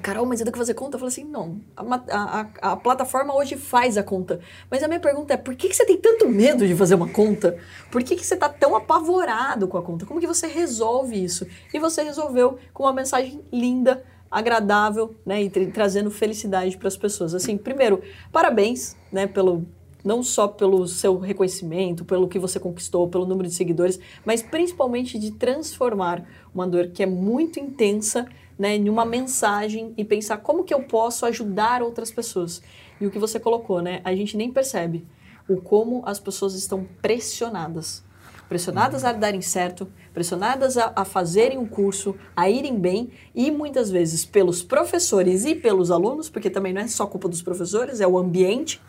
[0.02, 0.96] Carol, mas eu tenho que fazer conta?
[0.96, 1.62] Eu falei assim, não.
[1.76, 4.40] A, a, a, plataforma hoje faz a conta.
[4.70, 7.08] Mas a minha pergunta é, por que, que você tem tanto medo de fazer uma
[7.08, 7.58] conta?
[7.90, 10.06] Por que, que você está tão apavorado com a conta?
[10.06, 11.48] Como que você resolve isso?
[11.74, 15.44] E você resolveu com uma mensagem linda, agradável, né?
[15.44, 17.34] E tra trazendo felicidade para as pessoas.
[17.34, 19.26] Assim, primeiro, parabéns, né?
[19.26, 19.66] Pelo,
[20.04, 25.18] não só pelo seu reconhecimento, pelo que você conquistou, pelo número de seguidores, mas principalmente
[25.18, 28.26] de transformar uma dor que é muito intensa
[28.58, 32.62] né, em uma mensagem e pensar como que eu posso ajudar outras pessoas.
[33.00, 34.02] E o que você colocou, né?
[34.04, 35.06] A gente nem percebe
[35.48, 38.04] o como as pessoas estão pressionadas.
[38.50, 43.92] Pressionadas a darem certo, pressionadas a, a fazerem um curso, a irem bem, e muitas
[43.92, 48.08] vezes pelos professores e pelos alunos, porque também não é só culpa dos professores, é
[48.08, 48.82] o ambiente.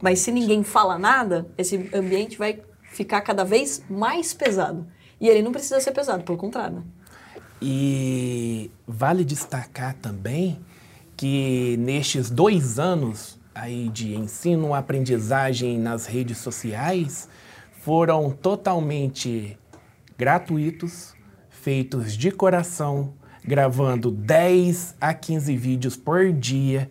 [0.00, 4.86] Mas se ninguém fala nada, esse ambiente vai ficar cada vez mais pesado.
[5.20, 6.82] E ele não precisa ser pesado, pelo contrário.
[7.62, 10.58] E vale destacar também
[11.16, 17.28] que nestes dois anos aí de ensino, aprendizagem nas redes sociais
[17.82, 19.58] foram totalmente
[20.16, 21.14] gratuitos,
[21.48, 23.12] feitos de coração,
[23.44, 26.90] gravando 10 a 15 vídeos por dia,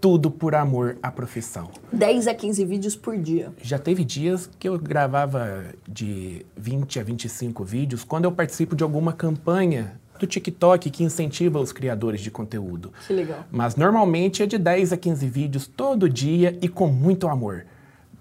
[0.00, 1.70] tudo por amor à profissão.
[1.92, 3.52] 10 a 15 vídeos por dia.
[3.62, 8.82] Já teve dias que eu gravava de 20 a 25 vídeos quando eu participo de
[8.82, 12.92] alguma campanha do TikTok que incentiva os criadores de conteúdo.
[13.06, 13.44] Que legal.
[13.50, 17.64] Mas normalmente é de 10 a 15 vídeos todo dia e com muito amor.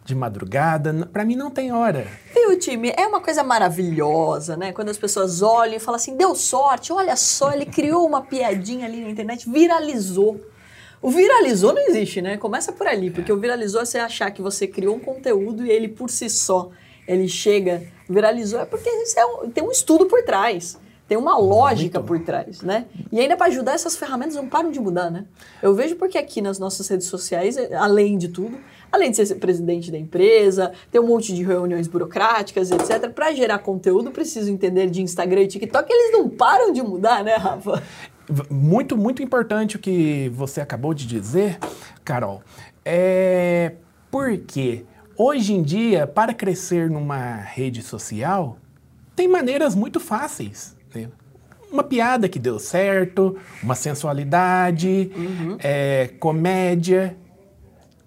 [0.05, 2.07] De madrugada, para mim não tem hora.
[2.33, 2.91] Viu, time?
[2.97, 4.71] É uma coisa maravilhosa, né?
[4.71, 8.87] Quando as pessoas olham e falam assim, deu sorte, olha só, ele criou uma piadinha
[8.87, 10.39] ali na internet, viralizou.
[11.01, 12.37] O viralizou não existe, né?
[12.37, 15.69] Começa por ali, porque o viralizou é você achar que você criou um conteúdo e
[15.69, 16.69] ele por si só,
[17.07, 20.77] ele chega, viralizou, é porque é um, tem um estudo por trás.
[21.09, 22.85] Tem uma lógica por trás, né?
[23.11, 25.25] E ainda para ajudar, essas ferramentas não param de mudar, né?
[25.59, 28.59] Eu vejo porque aqui nas nossas redes sociais, além de tudo,
[28.91, 33.09] além de ser presidente da empresa, ter um monte de reuniões burocráticas, etc.
[33.09, 37.37] Para gerar conteúdo, preciso entender de Instagram e TikTok, eles não param de mudar, né,
[37.37, 37.81] Rafa?
[38.47, 41.57] Muito, muito importante o que você acabou de dizer,
[42.05, 42.43] Carol.
[42.85, 43.73] É
[44.11, 44.85] porque
[45.17, 48.59] hoje em dia, para crescer numa rede social,
[49.15, 50.77] tem maneiras muito fáceis
[51.71, 55.57] uma piada que deu certo, uma sensualidade, uhum.
[55.59, 57.15] é, comédia.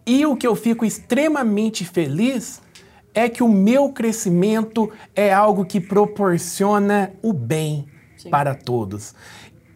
[0.05, 2.61] E o que eu fico extremamente feliz
[3.15, 8.31] é que o meu crescimento é algo que proporciona o bem Sim.
[8.31, 9.15] para todos.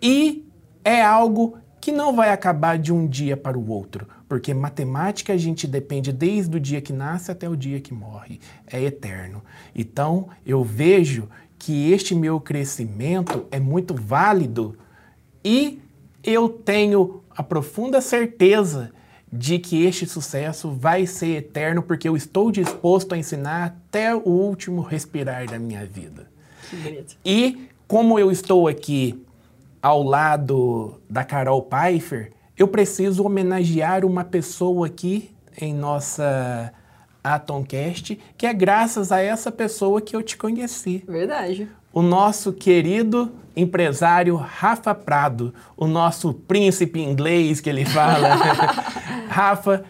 [0.03, 0.45] E
[0.85, 5.37] é algo que não vai acabar de um dia para o outro, porque matemática a
[5.37, 9.43] gente depende desde o dia que nasce até o dia que morre, é eterno.
[9.73, 11.29] Então, eu vejo
[11.67, 14.79] que este meu crescimento é muito válido
[15.45, 15.83] e
[16.23, 18.93] eu tenho a profunda certeza
[19.33, 24.29] de que este sucesso vai ser eterno porque eu estou disposto a ensinar até o
[24.29, 26.31] último respirar da minha vida.
[26.71, 27.17] Que bonito.
[27.25, 29.21] E como eu estou aqui
[29.83, 36.73] ao lado da Carol Pfeiffer, eu preciso homenagear uma pessoa aqui em nossa
[37.35, 41.05] a Tomcast, que é graças a essa pessoa que eu te conheci.
[41.07, 41.69] Verdade.
[41.93, 48.35] O nosso querido empresário Rafa Prado, o nosso príncipe inglês que ele fala.
[49.29, 49.85] Rafa,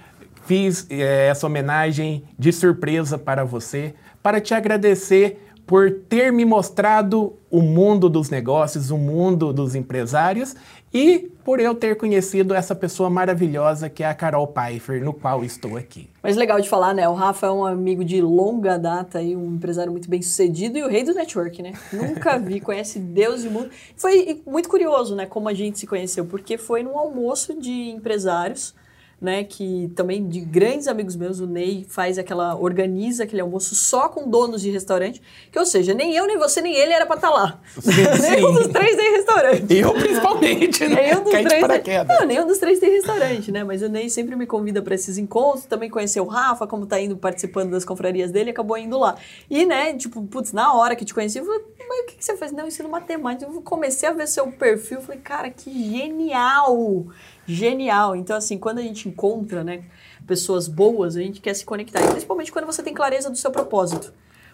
[0.45, 7.35] fiz é, essa homenagem de surpresa para você, para te agradecer por ter me mostrado
[7.51, 10.55] o mundo dos negócios, o mundo dos empresários
[10.97, 15.45] e por eu ter conhecido essa pessoa maravilhosa que é a Carol Pfeiffer, no qual
[15.45, 16.09] estou aqui.
[16.23, 17.07] Mas legal de falar, né?
[17.07, 20.83] O Rafa é um amigo de longa data e um empresário muito bem sucedido e
[20.83, 21.75] o rei do network, né?
[21.93, 23.69] Nunca vi, conhece Deus e mundo.
[23.95, 25.27] Foi muito curioso, né?
[25.27, 28.75] Como a gente se conheceu, porque foi num almoço de empresários
[29.21, 34.09] né, que também de grandes amigos meus, o Ney faz aquela, organiza aquele almoço só
[34.09, 37.17] com donos de restaurante, que ou seja, nem eu, nem você, nem ele era para
[37.17, 37.61] estar tá lá.
[37.81, 39.75] Sim, nenhum dos três tem restaurante.
[39.75, 41.03] Eu principalmente, né?
[41.03, 43.65] Nenhum dos três tem, não, nenhum dos três tem restaurante, né?
[43.65, 47.01] Mas o Ney sempre me convida para esses encontros, também conheceu o Rafa, como tá
[47.01, 49.17] indo participando das confrarias dele, acabou indo lá.
[49.49, 52.25] E, né, tipo, putz, na hora que te conheci, eu falei, mas o que, que
[52.25, 52.53] você faz?
[52.53, 53.51] Não, eu ensino matemática.
[53.51, 57.07] Eu comecei a ver seu perfil, falei, cara, que genial!
[57.47, 58.17] Genial.
[58.17, 59.85] Então, assim, quando a gente encontra, né,
[60.27, 62.03] pessoas boas, a gente quer se conectar.
[62.03, 64.13] E principalmente quando você tem clareza do seu propósito.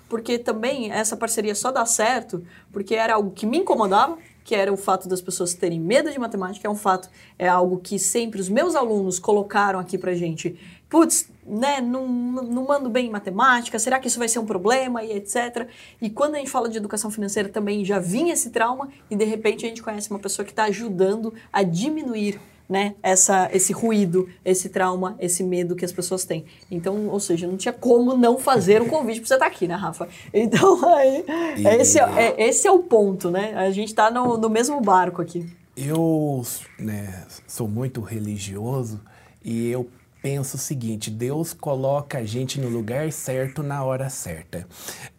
[0.08, 4.70] Porque também essa parceria só dá certo porque era algo que me incomodava, que era
[4.70, 8.40] o fato das pessoas terem medo de matemática, é um fato, é algo que sempre
[8.40, 10.58] os meus alunos colocaram aqui pra gente.
[10.90, 15.02] Putz, né, não, não mando bem em matemática, será que isso vai ser um problema
[15.02, 15.66] e etc.
[16.00, 19.24] E quando a gente fala de educação financeira também já vinha esse trauma e de
[19.24, 24.28] repente a gente conhece uma pessoa que está ajudando a diminuir né, essa, esse ruído,
[24.44, 26.44] esse trauma, esse medo que as pessoas têm.
[26.70, 29.68] Então, ou seja, não tinha como não fazer um convite para você estar tá aqui,
[29.68, 30.08] né, Rafa?
[30.32, 31.24] Então, aí,
[31.58, 31.66] e...
[31.66, 33.54] esse, é, é, esse é o ponto, né?
[33.54, 35.46] A gente está no, no mesmo barco aqui.
[35.76, 36.42] Eu
[36.78, 39.00] né, sou muito religioso
[39.44, 39.88] e eu
[40.22, 44.66] penso o seguinte: Deus coloca a gente no lugar certo na hora certa.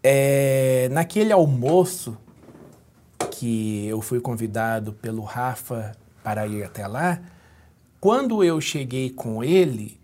[0.01, 2.17] É, naquele almoço
[3.31, 5.91] que eu fui convidado pelo Rafa
[6.23, 7.19] para ir até lá,
[7.99, 9.99] quando eu cheguei com ele,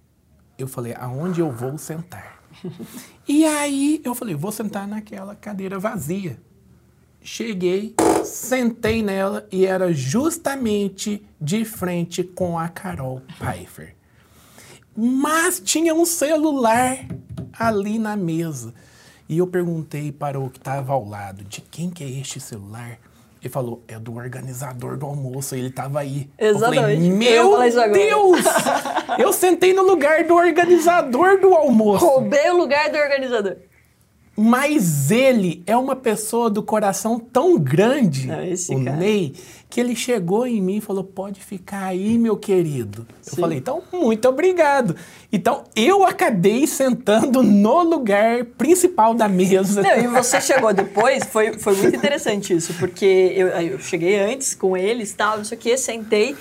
[0.58, 2.44] eu falei, aonde eu vou sentar?
[3.28, 6.40] e aí eu falei, vou sentar naquela cadeira vazia.
[7.22, 13.96] Cheguei, sentei nela e era justamente de frente com a Carol Pfeiffer.
[14.96, 17.06] Mas tinha um celular
[17.58, 18.74] ali na mesa.
[19.28, 22.98] E eu perguntei para o que estava ao lado, de quem que é este celular?
[23.42, 26.30] Ele falou, é do organizador do almoço, ele tava aí.
[26.38, 26.82] Exatamente.
[26.82, 28.46] Eu falei, Eu meu agora." Deus!
[29.18, 32.06] eu sentei no lugar do organizador do almoço.
[32.06, 33.56] Roubei o lugar do organizador.
[34.42, 38.96] Mas ele é uma pessoa do coração tão grande, Não, o cara.
[38.96, 39.34] Ney,
[39.70, 43.06] que ele chegou em mim e falou: pode ficar aí, meu querido.
[43.26, 43.42] Eu Sim.
[43.42, 44.96] falei, então, muito obrigado.
[45.32, 49.84] Então, eu acabei sentando no lugar principal da mesa.
[49.84, 53.06] Não, e você chegou depois, foi, foi muito interessante isso, porque
[53.36, 56.36] eu, eu cheguei antes com eles, tal, não sei o que, sentei.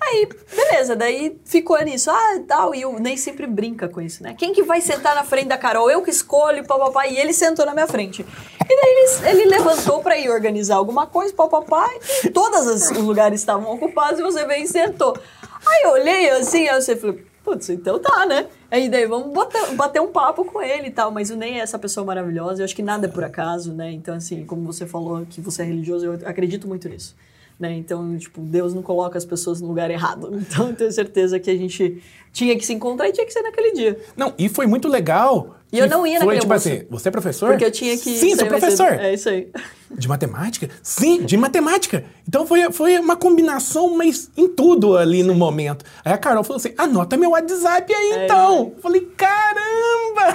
[0.00, 4.34] Aí, beleza, daí ficou nisso, ah, tal, e o Ney sempre brinca com isso, né?
[4.38, 5.90] Quem que vai sentar na frente da Carol?
[5.90, 8.22] Eu que escolho, papapá, e ele sentou na minha frente.
[8.22, 11.88] E daí ele, ele levantou pra ir organizar alguma coisa, papapá,
[12.24, 15.18] e todos os lugares estavam ocupados e você veio e sentou.
[15.66, 18.46] Aí eu olhei assim, aí você falou, putz, então tá, né?
[18.70, 19.32] Aí daí vamos
[19.74, 22.64] bater um papo com ele e tal, mas o Ney é essa pessoa maravilhosa, eu
[22.64, 23.90] acho que nada é por acaso, né?
[23.90, 27.16] Então, assim, como você falou que você é religioso, eu acredito muito nisso.
[27.58, 27.74] Né?
[27.74, 30.30] Então, tipo, Deus não coloca as pessoas no lugar errado.
[30.38, 33.72] Então, tenho certeza que a gente tinha que se encontrar e tinha que ser naquele
[33.72, 33.98] dia.
[34.16, 35.57] Não, e foi muito legal.
[35.70, 36.68] E eu não ia Foi naquele tipo almoço.
[36.68, 37.50] assim, você é professor?
[37.50, 38.16] Porque eu tinha que.
[38.16, 38.92] Sim, sou professor.
[38.92, 39.50] É isso aí.
[39.90, 40.68] De matemática?
[40.82, 42.04] Sim, de matemática.
[42.26, 45.84] Então foi, foi uma combinação, mas em tudo ali no momento.
[46.04, 48.72] Aí a Carol falou assim: anota meu WhatsApp aí É, então.
[48.76, 50.34] Eu falei, caramba!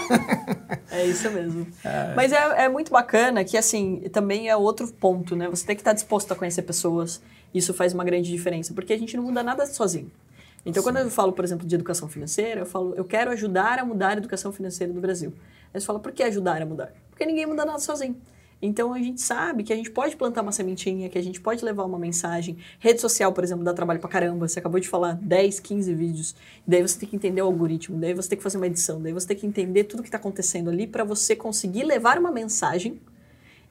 [0.92, 1.66] É isso mesmo.
[2.16, 5.50] Mas é, é muito bacana que, assim, também é outro ponto, né?
[5.50, 7.20] Você tem que estar disposto a conhecer pessoas.
[7.54, 10.12] Isso faz uma grande diferença, porque a gente não muda nada sozinho.
[10.66, 13.86] Então, quando eu falo, por exemplo, de educação financeira, eu falo, eu quero ajudar a
[13.86, 15.34] mudar a educação financeira do Brasil.
[15.74, 16.94] Aí você fala, por que ajudar a mudar?
[17.10, 18.16] Porque ninguém muda nada sozinho.
[18.66, 21.66] Então, a gente sabe que a gente pode plantar uma sementinha, que a gente pode
[21.66, 22.56] levar uma mensagem.
[22.80, 24.48] Rede social, por exemplo, dá trabalho pra caramba.
[24.48, 26.36] Você acabou de falar 10, 15 vídeos.
[26.66, 29.12] Daí você tem que entender o algoritmo, daí você tem que fazer uma edição, daí
[29.12, 33.02] você tem que entender tudo que está acontecendo ali para você conseguir levar uma mensagem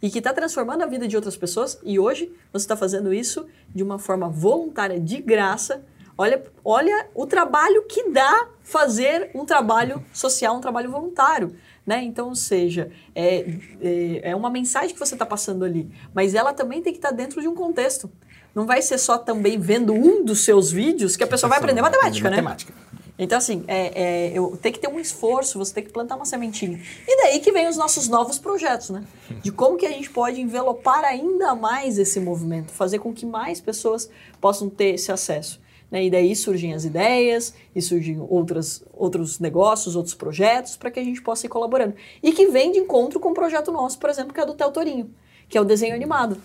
[0.02, 1.78] e que está transformando a vida de outras pessoas.
[1.82, 5.82] E hoje você está fazendo isso de uma forma voluntária, de graça.
[6.22, 11.52] Olha, olha o trabalho que dá fazer um trabalho social, um trabalho voluntário.
[11.84, 12.00] Né?
[12.04, 16.52] Então, ou seja, é, é, é uma mensagem que você está passando ali, mas ela
[16.52, 18.08] também tem que estar dentro de um contexto.
[18.54, 21.82] Não vai ser só também vendo um dos seus vídeos que a pessoa vai aprender
[21.82, 22.36] matemática, né?
[22.36, 22.72] Matemática.
[23.18, 26.24] Então, assim, é, é, eu, tem que ter um esforço, você tem que plantar uma
[26.24, 26.80] sementinha.
[27.06, 29.02] E daí que vem os nossos novos projetos, né?
[29.42, 33.60] De como que a gente pode envelopar ainda mais esse movimento, fazer com que mais
[33.60, 34.08] pessoas
[34.40, 35.60] possam ter esse acesso.
[35.92, 36.04] Né?
[36.04, 41.04] E daí surgem as ideias, e surgem outras, outros negócios, outros projetos, para que a
[41.04, 41.94] gente possa ir colaborando.
[42.22, 44.72] E que vem de encontro com um projeto nosso, por exemplo, que é do Tel
[44.72, 45.10] Torinho,
[45.50, 46.38] que é o desenho animado.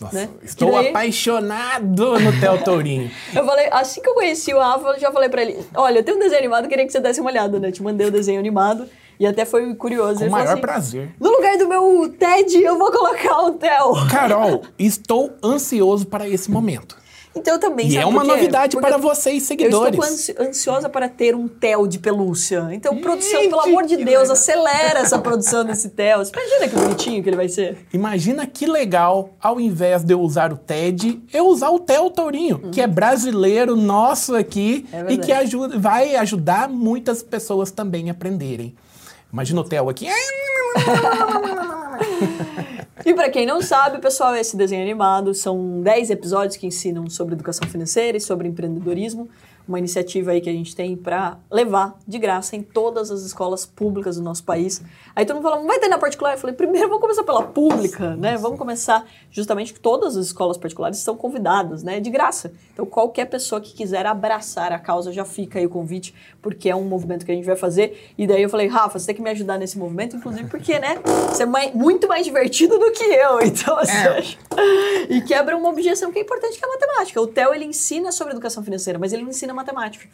[0.00, 0.28] Nossa, né?
[0.42, 3.10] estou daí- apaixonado no Theo Tourinho.
[3.34, 6.04] Eu falei, assim que eu conheci o Rafa, eu já falei pra ele: olha, eu
[6.04, 7.68] tenho um desenho animado, queria que você desse uma olhada, né?
[7.68, 8.86] Eu te mandei o desenho animado
[9.18, 10.20] e até foi curioso.
[10.20, 11.14] Com o maior assim, prazer.
[11.18, 14.06] No lugar do meu TED, eu vou colocar o Theo.
[14.10, 16.96] Carol, estou ansioso para esse momento.
[17.36, 19.98] Então eu também E é uma novidade Porque para vocês, Eu seguidores.
[19.98, 22.68] estou ansi- ansiosa para ter um Theo de pelúcia.
[22.72, 24.32] Então, produção, pelo Gente, amor de Deus, legal.
[24.32, 26.22] acelera essa produção desse Theo.
[26.22, 27.86] Imagina que bonitinho que ele vai ser.
[27.92, 32.70] Imagina que legal, ao invés de eu usar o TED, eu usar o Theo Tourinho,
[32.72, 38.12] que é brasileiro nosso aqui É e que ajuda, vai ajudar muitas pessoas também a
[38.12, 38.74] aprenderem.
[39.32, 40.06] Imagina o Theo aqui.
[43.04, 47.34] E para quem não sabe, pessoal, esse desenho animado são 10 episódios que ensinam sobre
[47.34, 49.28] educação financeira e sobre empreendedorismo,
[49.68, 53.66] uma iniciativa aí que a gente tem para levar de graça em todas as escolas
[53.66, 54.80] públicas do nosso país.
[55.14, 56.32] Aí todo mundo fala, não vai ter na particular?
[56.34, 58.36] Eu falei, primeiro vamos começar pela pública, né?
[58.36, 61.98] Vamos começar justamente que todas as escolas particulares estão convidadas, né?
[62.00, 62.52] De graça.
[62.72, 66.76] Então qualquer pessoa que quiser abraçar a causa já fica aí o convite, porque é
[66.76, 68.12] um movimento que a gente vai fazer.
[68.16, 70.98] E daí eu falei, Rafa, você tem que me ajudar nesse movimento, inclusive porque, né?
[71.28, 74.36] Você é mai- muito mais divertido do que eu, então assim,
[75.10, 77.20] e quebra uma objeção que é importante, que é a matemática.
[77.20, 80.06] O Theo, ele ensina sobre educação financeira, mas ele não ensina matemática.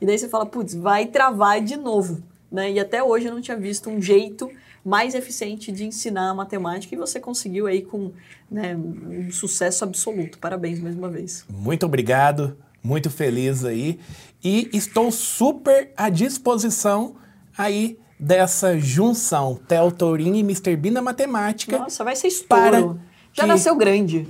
[0.00, 2.22] E daí você fala, putz, vai travar de novo.
[2.50, 2.72] Né?
[2.72, 4.50] E até hoje eu não tinha visto um jeito
[4.84, 8.12] mais eficiente de ensinar a matemática e você conseguiu aí com
[8.50, 10.38] né, um sucesso absoluto.
[10.38, 11.44] Parabéns mais uma vez.
[11.50, 13.98] Muito obrigado, muito feliz aí.
[14.44, 17.16] E estou super à disposição
[17.58, 20.76] aí dessa junção Theo Tourinho e Mr.
[20.76, 21.78] Bean na matemática.
[21.78, 23.00] Nossa, vai ser Para estouro.
[23.32, 24.28] Já que- nasceu grande.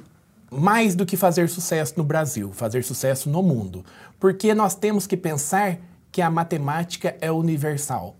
[0.50, 3.84] Mais do que fazer sucesso no Brasil, fazer sucesso no mundo.
[4.18, 5.78] Porque nós temos que pensar
[6.10, 8.16] que a matemática é universal.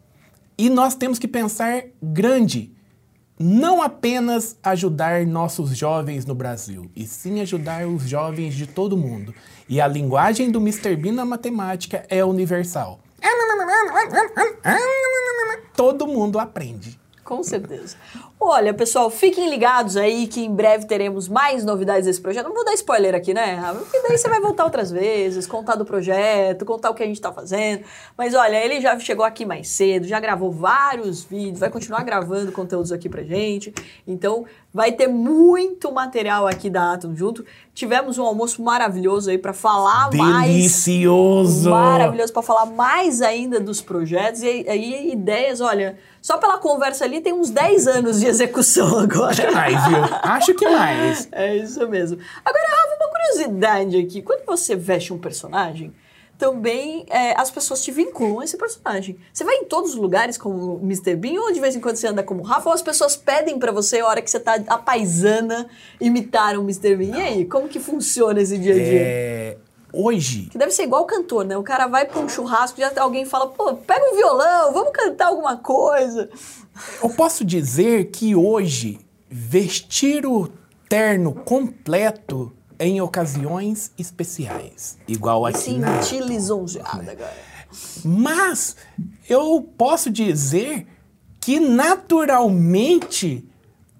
[0.59, 2.73] E nós temos que pensar grande.
[3.39, 9.35] Não apenas ajudar nossos jovens no Brasil, e sim ajudar os jovens de todo mundo.
[9.69, 10.97] E a linguagem do Mr.
[10.97, 13.01] Bean na matemática é universal.
[15.75, 16.99] Todo mundo aprende.
[17.23, 17.97] Com certeza.
[18.39, 22.47] Olha, pessoal, fiquem ligados aí que em breve teremos mais novidades desse projeto.
[22.47, 23.59] Não vou dar spoiler aqui, né?
[23.79, 27.21] Porque daí você vai voltar outras vezes, contar do projeto, contar o que a gente
[27.21, 27.83] tá fazendo.
[28.17, 32.53] Mas olha, ele já chegou aqui mais cedo, já gravou vários vídeos, vai continuar gravando
[32.53, 33.75] conteúdos aqui pra gente.
[34.07, 37.43] Então, vai ter muito material aqui da Atom junto.
[37.75, 40.53] Tivemos um almoço maravilhoso aí para falar mais.
[40.53, 41.71] Delicioso!
[41.71, 47.21] Maravilhoso para falar mais ainda dos projetos e aí ideias, olha, só pela conversa ali
[47.21, 49.31] tem uns 10 anos de execução agora.
[49.31, 50.05] Acho que mais, viu?
[50.23, 51.29] Acho que mais.
[51.33, 52.19] É isso mesmo.
[52.45, 54.23] Agora, Rafa, uma curiosidade aqui.
[54.23, 55.93] Quando você veste um personagem,
[56.39, 59.19] também é, as pessoas te vinculam a esse personagem.
[59.33, 61.17] Você vai em todos os lugares como Mr.
[61.17, 63.73] Bean ou de vez em quando você anda como Rafa ou as pessoas pedem para
[63.73, 65.67] você a hora que você tá a paisana
[66.01, 66.97] imitar um Mr.
[66.97, 67.17] Bean?
[67.17, 69.01] E aí, como que funciona esse dia a dia?
[69.01, 69.57] É,
[69.97, 71.57] hoje, Que deve ser igual cantor, né?
[71.57, 75.29] O cara vai pra um churrasco, já alguém fala, pô, pega um violão, vamos cantar
[75.29, 76.29] alguma coisa.
[77.03, 80.49] eu posso dizer que hoje vestir o
[80.89, 87.47] terno completo em ocasiões especiais, igual aqui na Senti lisonjeada agora.
[88.05, 88.77] Mas
[89.29, 90.87] eu posso dizer
[91.41, 93.49] que naturalmente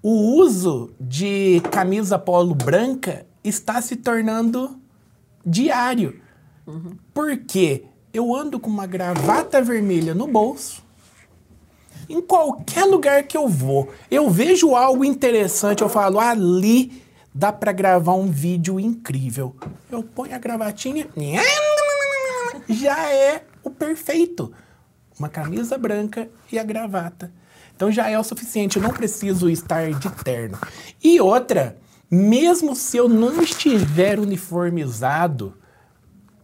[0.01, 4.79] o uso de camisa polo branca está se tornando
[5.47, 6.21] diário.
[7.13, 10.85] Porque eu ando com uma gravata vermelha no bolso.
[12.09, 17.71] Em qualquer lugar que eu vou, eu vejo algo interessante, eu falo, ali dá para
[17.71, 19.55] gravar um vídeo incrível.
[19.91, 21.07] Eu ponho a gravatinha,
[22.69, 24.53] já é o perfeito.
[25.19, 27.31] Uma camisa branca e a gravata.
[27.75, 30.57] Então já é o suficiente, eu não preciso estar de terno.
[31.03, 31.77] E outra,
[32.09, 35.53] mesmo se eu não estiver uniformizado,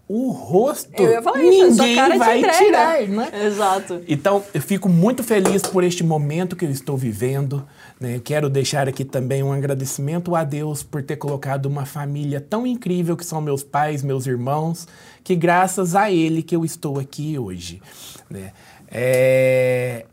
[0.06, 3.32] o rosto Eu ia falar isso, a sua ninguém te vai tirar, né?
[3.46, 4.02] Exato.
[4.08, 7.66] Então, eu fico muito feliz por este momento que eu estou vivendo.
[8.00, 8.20] né?
[8.24, 13.16] Quero deixar aqui também um agradecimento a Deus por ter colocado uma família tão incrível
[13.16, 14.88] que são meus pais, meus irmãos,
[15.24, 17.82] que graças a Ele que eu estou aqui hoje.
[18.30, 18.52] né?
[18.92, 20.06] É,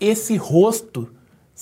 [0.00, 1.10] Esse rosto,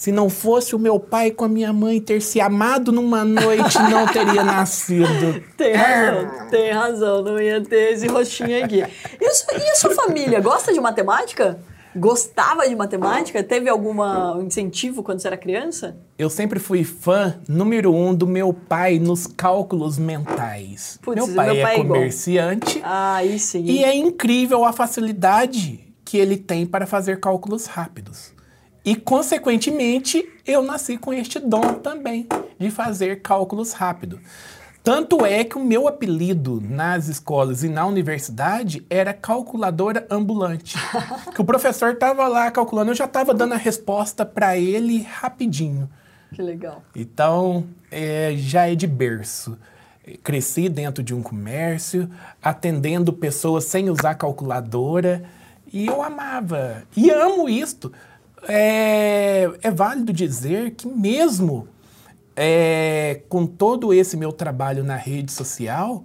[0.03, 3.79] se não fosse o meu pai com a minha mãe ter se amado numa noite,
[3.89, 5.41] não teria nascido.
[5.57, 8.83] Tem razão, tem razão, não ia ter esse rostinho aqui.
[9.21, 11.61] E a sua, e a sua família, gosta de matemática?
[11.95, 13.45] Gostava de matemática?
[13.45, 13.95] Teve algum
[14.43, 15.97] incentivo quando você era criança?
[16.19, 20.99] Eu sempre fui fã número um do meu pai nos cálculos mentais.
[21.01, 23.63] Putz, meu meu pai, pai é é comerciante Ah, aí sim.
[23.67, 28.33] e é incrível a facilidade que ele tem para fazer cálculos rápidos.
[28.85, 32.27] E, consequentemente, eu nasci com este dom também
[32.59, 34.21] de fazer cálculos rápidos.
[34.83, 40.77] Tanto é que o meu apelido nas escolas e na universidade era calculadora ambulante.
[41.33, 45.89] que o professor estava lá calculando, eu já estava dando a resposta para ele rapidinho.
[46.35, 46.83] Que legal.
[46.97, 49.57] Então, é, já é de berço.
[50.25, 52.11] Cresci dentro de um comércio,
[52.43, 55.23] atendendo pessoas sem usar calculadora,
[55.73, 56.83] e eu amava.
[56.97, 57.93] E amo isto.
[58.49, 61.69] É, é válido dizer que, mesmo
[62.35, 66.05] é, com todo esse meu trabalho na rede social,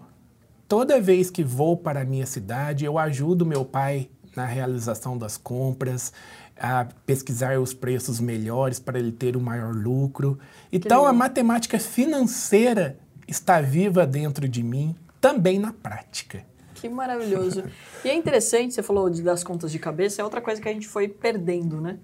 [0.68, 5.36] toda vez que vou para a minha cidade, eu ajudo meu pai na realização das
[5.36, 6.14] compras,
[6.60, 10.38] a pesquisar os preços melhores para ele ter o maior lucro.
[10.72, 16.46] Então, a matemática financeira está viva dentro de mim, também na prática.
[16.76, 17.64] Que maravilhoso.
[18.06, 20.88] E é interessante, você falou das contas de cabeça, é outra coisa que a gente
[20.88, 21.98] foi perdendo, né?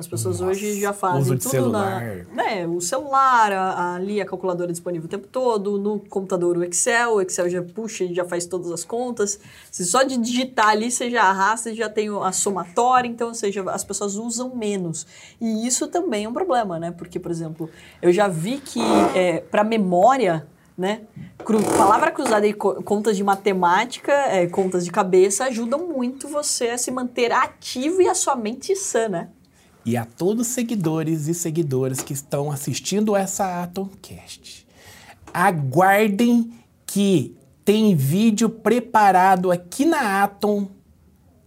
[0.00, 2.00] As pessoas Nossa, hoje já fazem tudo celular.
[2.34, 2.42] na.
[2.42, 7.14] Né, o celular, a- ali a calculadora disponível o tempo todo, no computador o Excel,
[7.16, 9.38] o Excel já puxa e já faz todas as contas.
[9.70, 13.34] Se só de digitar ali você já arrasta e já tem a somatória, então, ou
[13.34, 15.06] seja, as pessoas usam menos.
[15.40, 16.90] E isso também é um problema, né?
[16.90, 17.68] Porque, por exemplo,
[18.00, 18.80] eu já vi que
[19.50, 20.46] para memória
[20.78, 21.02] né?
[21.44, 26.68] Cru- palavra cruzada e co- contas de matemática, é, contas de cabeça ajudam muito você
[26.68, 29.28] a se manter ativo e a sua mente sã, né?
[29.84, 34.66] E a todos os seguidores e seguidoras que estão assistindo essa Atomcast,
[35.32, 36.52] aguardem
[36.84, 40.68] que tem vídeo preparado aqui na Atom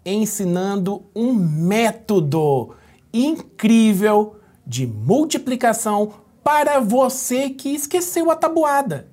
[0.06, 2.76] ensinando um método
[3.14, 6.14] incrível de multiplicação
[6.44, 9.08] para você que esqueceu a tabuada,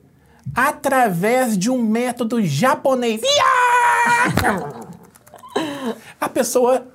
[0.54, 3.20] através de um método japonês.
[6.20, 6.88] A pessoa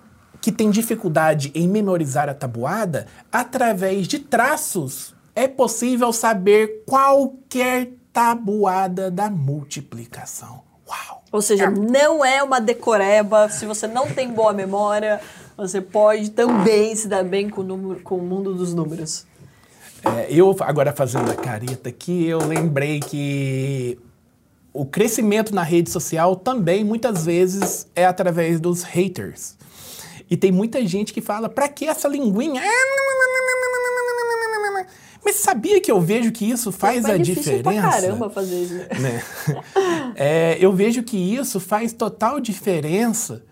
[0.45, 9.09] que tem dificuldade em memorizar a tabuada, através de traços, é possível saber qualquer tabuada
[9.09, 10.61] da multiplicação.
[10.87, 11.23] Uau!
[11.31, 15.19] Ou seja, não é uma decoreba, se você não tem boa memória,
[15.57, 19.25] você pode também se dar bem com o, número, com o mundo dos números.
[20.03, 23.97] É, eu, agora fazendo a careta aqui, eu lembrei que
[24.71, 29.55] o crescimento na rede social também, muitas vezes, é através dos haters.
[30.29, 32.61] E tem muita gente que fala, pra que essa linguinha?
[35.23, 37.63] Mas sabia que eu vejo que isso faz é a diferença?
[37.63, 38.75] Pra caramba fazer isso.
[39.01, 39.23] Né?
[40.17, 43.43] É, eu vejo que isso faz total diferença,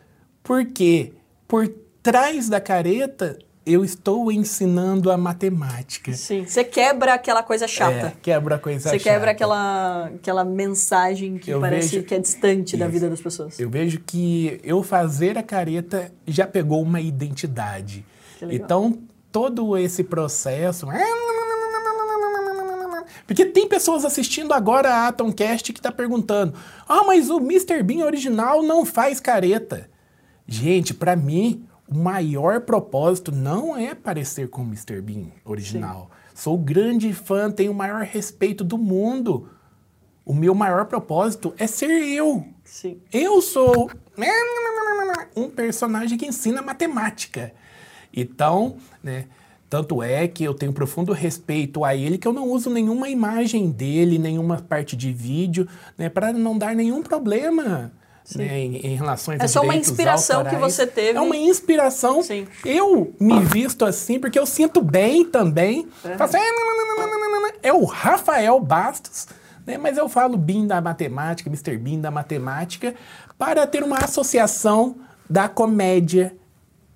[0.41, 1.11] porque
[1.45, 1.67] por
[2.01, 6.13] trás da careta eu estou ensinando a matemática.
[6.13, 8.07] Sim, você quebra aquela coisa chata.
[8.07, 8.99] É, quebra a coisa você chata.
[8.99, 12.77] Você quebra aquela, aquela mensagem que eu parece vejo, que é distante isso.
[12.77, 13.59] da vida das pessoas.
[13.59, 18.05] Eu vejo que eu fazer a careta já pegou uma identidade.
[18.41, 18.99] Então,
[19.31, 20.87] todo esse processo...
[23.25, 26.53] Porque tem pessoas assistindo agora a Atomcast que está perguntando:
[26.87, 27.81] ah, mas o Mr.
[27.81, 29.89] Bean original não faz careta.
[30.45, 34.99] Gente, para mim, o maior propósito não é parecer com o Mr.
[34.99, 36.09] Bean original.
[36.09, 36.31] Sim.
[36.33, 39.47] Sou grande fã, tenho o maior respeito do mundo.
[40.25, 42.47] O meu maior propósito é ser eu.
[42.63, 42.99] Sim.
[43.11, 43.91] Eu sou
[45.35, 47.53] um personagem que ensina matemática.
[48.11, 49.25] Então, né?
[49.69, 53.71] Tanto é que eu tenho profundo respeito a ele, que eu não uso nenhuma imagem
[53.71, 55.67] dele, nenhuma parte de vídeo,
[55.97, 57.91] né, para não dar nenhum problema.
[58.35, 60.57] Né, em, em relação É só uma inspiração autorais.
[60.57, 61.17] que você teve.
[61.17, 62.23] É uma inspiração.
[62.23, 62.47] Sim.
[62.65, 65.81] Eu me visto assim porque eu sinto bem também.
[66.05, 66.17] Uhum.
[67.61, 69.27] É o Rafael Bastos,
[69.65, 71.77] né, mas eu falo BIM da matemática, Mr.
[71.77, 72.95] BIM da matemática,
[73.37, 74.95] para ter uma associação
[75.29, 76.35] da comédia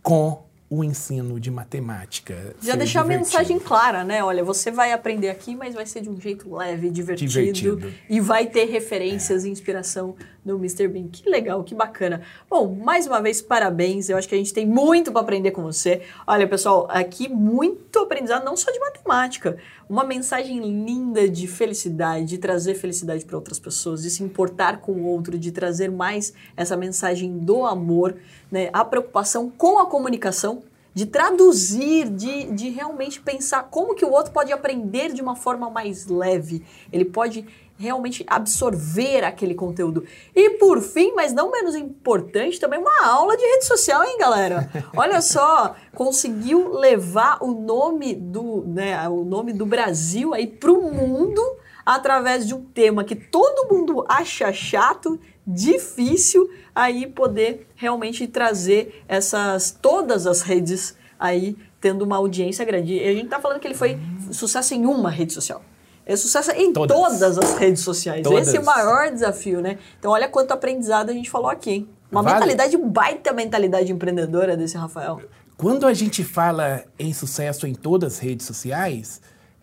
[0.01, 2.53] com o ensino de matemática.
[2.61, 4.21] Já deixar a mensagem clara, né?
[4.21, 7.93] Olha, você vai aprender aqui, mas vai ser de um jeito leve, divertido, divertido.
[8.09, 9.47] e vai ter referências é.
[9.47, 10.15] e inspiração
[10.47, 10.87] no Mr.
[10.87, 11.09] Bean.
[11.09, 12.21] Que legal, que bacana.
[12.49, 14.09] Bom, mais uma vez, parabéns.
[14.09, 16.01] Eu acho que a gente tem muito para aprender com você.
[16.25, 19.57] Olha, pessoal, aqui muito aprendizado, não só de matemática.
[19.89, 24.93] Uma mensagem linda de felicidade, de trazer felicidade para outras pessoas, de se importar com
[24.93, 28.15] o outro, de trazer mais essa mensagem do amor,
[28.49, 28.69] né?
[28.71, 30.63] A preocupação com a comunicação,
[30.97, 35.69] de traduzir, de, de realmente pensar como que o outro pode aprender de uma forma
[35.69, 36.63] mais leve.
[36.91, 37.45] Ele pode
[37.77, 40.03] realmente absorver aquele conteúdo.
[40.35, 44.69] E por fim, mas não menos importante, também uma aula de rede social, hein, galera?
[44.95, 51.41] Olha só, conseguiu levar o nome do, né, o nome do Brasil aí pro mundo
[51.85, 59.71] através de um tema que todo mundo acha chato, difícil, aí poder realmente trazer essas
[59.71, 62.93] todas as redes aí tendo uma audiência grande.
[62.93, 63.97] E a gente tá falando que ele foi
[64.31, 65.61] sucesso em uma rede social.
[66.07, 68.23] É sucesso em todas, todas as redes sociais.
[68.23, 68.47] Todas.
[68.47, 69.77] Esse é o maior desafio, né?
[69.99, 71.89] Então, olha quanto aprendizado a gente falou aqui, hein?
[72.09, 72.35] Uma Vale.
[72.35, 75.19] mentalidade, baita mentalidade empreendedora desse Rafael.
[75.57, 79.19] Quando a gente fala em sucesso em todas as redes sociais,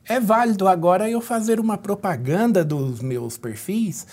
[0.07, 4.07] é válido agora eu fazer uma propaganda dos meus perfis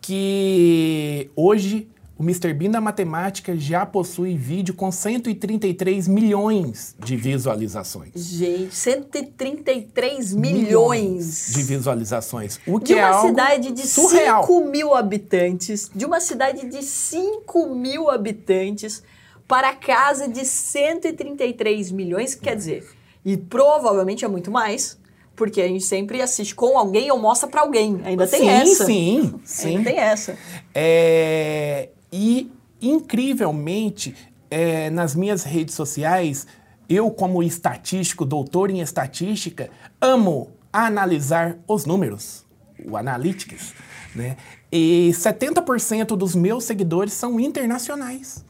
[0.00, 1.88] que hoje
[2.18, 2.54] o Mr.
[2.54, 8.12] Bean da Matemática já possui vídeo com 133 milhões de visualizações.
[8.14, 12.58] Gente, 133 milhões, de visualizações.
[12.66, 14.42] O que de uma é cidade de surreal.
[14.46, 19.02] 5 mil habitantes, de uma cidade de 5 mil habitantes
[19.46, 22.86] para casa de 133 milhões, quer dizer,
[23.24, 24.98] e provavelmente é muito mais,
[25.36, 28.00] porque a gente sempre assiste com alguém ou mostra para alguém.
[28.04, 28.84] Ainda tem sim, essa.
[28.86, 29.76] Sim, sim.
[29.76, 30.38] Ainda tem essa.
[30.74, 32.50] É, e,
[32.80, 34.14] incrivelmente,
[34.50, 36.46] é, nas minhas redes sociais,
[36.88, 42.44] eu, como estatístico, doutor em estatística, amo analisar os números,
[42.84, 43.74] o Analytics,
[44.14, 44.36] né?
[44.70, 48.44] E 70% dos meus seguidores são internacionais.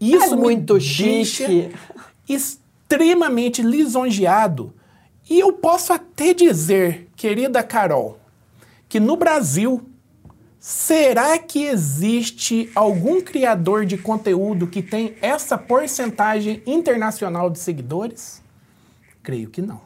[0.00, 1.70] Isso é muito chique.
[2.28, 4.74] extremamente lisonjeado.
[5.28, 8.18] E eu posso até dizer, querida Carol,
[8.88, 9.82] que no Brasil
[10.64, 18.40] Será que existe algum criador de conteúdo que tem essa porcentagem internacional de seguidores?
[19.24, 19.80] Creio que não.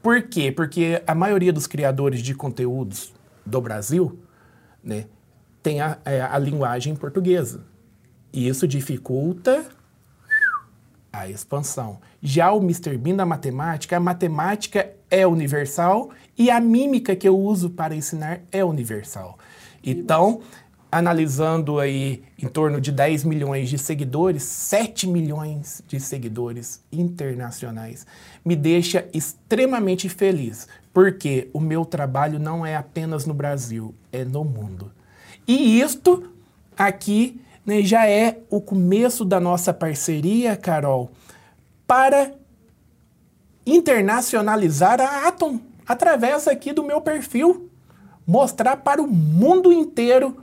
[0.00, 0.52] Por quê?
[0.52, 3.12] Porque a maioria dos criadores de conteúdos
[3.44, 4.16] do Brasil
[4.84, 5.06] né,
[5.60, 7.64] tem a, a, a linguagem portuguesa.
[8.32, 9.66] E isso dificulta
[11.12, 11.98] a expansão.
[12.22, 12.96] Já o Mr.
[12.96, 18.42] Bean da matemática, a matemática é universal e a mímica que eu uso para ensinar
[18.52, 19.36] é universal.
[19.84, 20.40] Então,
[20.90, 28.06] analisando aí em torno de 10 milhões de seguidores, 7 milhões de seguidores internacionais,
[28.44, 34.44] me deixa extremamente feliz, porque o meu trabalho não é apenas no Brasil, é no
[34.44, 34.92] mundo.
[35.46, 36.30] E isto
[36.76, 41.10] aqui né, já é o começo da nossa parceria, Carol,
[41.86, 42.32] para
[43.66, 47.68] internacionalizar a Atom através aqui do meu perfil,
[48.26, 50.36] mostrar para o mundo inteiro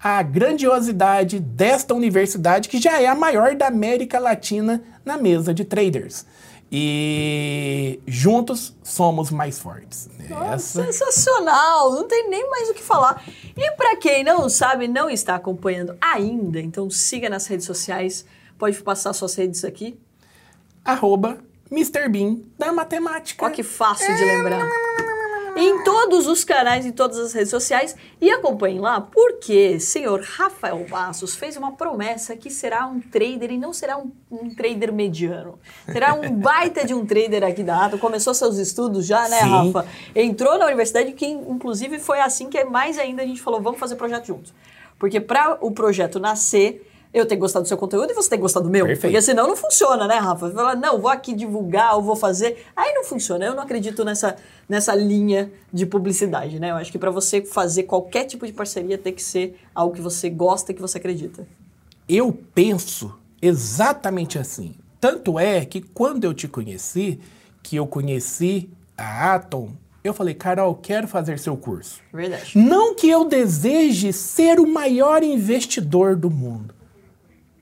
[0.00, 5.64] a grandiosidade desta universidade que já é a maior da América Latina na mesa de
[5.64, 6.24] traders.
[6.70, 10.08] E juntos somos mais fortes.
[10.28, 11.92] Nossa, sensacional!
[11.92, 13.24] Não tem nem mais o que falar.
[13.56, 18.24] E para quem não sabe, não está acompanhando ainda, então siga nas redes sociais.
[18.58, 19.98] Pode passar suas redes aqui.
[20.84, 21.38] Arroba
[21.72, 22.08] Mr.
[22.08, 23.46] Bean da matemática.
[23.46, 24.68] Olha que fácil de lembrar
[25.58, 30.86] em todos os canais, em todas as redes sociais e acompanhem lá porque senhor Rafael
[30.88, 35.58] Passos fez uma promessa que será um trader e não será um, um trader mediano.
[35.86, 37.98] Será um baita de um trader aqui da Ato.
[37.98, 39.50] Começou seus estudos já, né, Sim.
[39.50, 39.86] Rafa?
[40.14, 43.96] Entrou na universidade, que inclusive foi assim que mais ainda a gente falou, vamos fazer
[43.96, 44.54] projeto juntos.
[44.98, 48.66] Porque para o projeto nascer, eu tenho gostado do seu conteúdo e você tem gostado
[48.66, 48.84] do meu.
[48.84, 49.12] Perfeito.
[49.12, 50.48] Porque senão não funciona, né, Rafa?
[50.48, 52.66] Você fala, não, vou aqui divulgar, eu vou fazer.
[52.76, 53.44] Aí não funciona.
[53.44, 54.36] Eu não acredito nessa,
[54.68, 56.70] nessa linha de publicidade, né?
[56.70, 60.02] Eu acho que para você fazer qualquer tipo de parceria tem que ser algo que
[60.02, 61.46] você gosta e que você acredita.
[62.08, 64.74] Eu penso exatamente assim.
[65.00, 67.20] Tanto é que quando eu te conheci,
[67.62, 69.70] que eu conheci a Atom,
[70.02, 72.00] eu falei, Carol, quero fazer seu curso.
[72.12, 72.56] Verdade.
[72.56, 76.77] Não que eu deseje ser o maior investidor do mundo.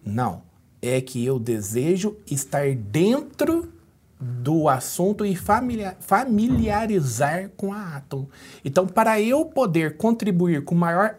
[0.07, 0.43] Não.
[0.81, 3.73] É que eu desejo estar dentro
[4.19, 8.27] do assunto e familiar, familiarizar com a Atom.
[8.65, 11.17] Então, para eu poder contribuir com maior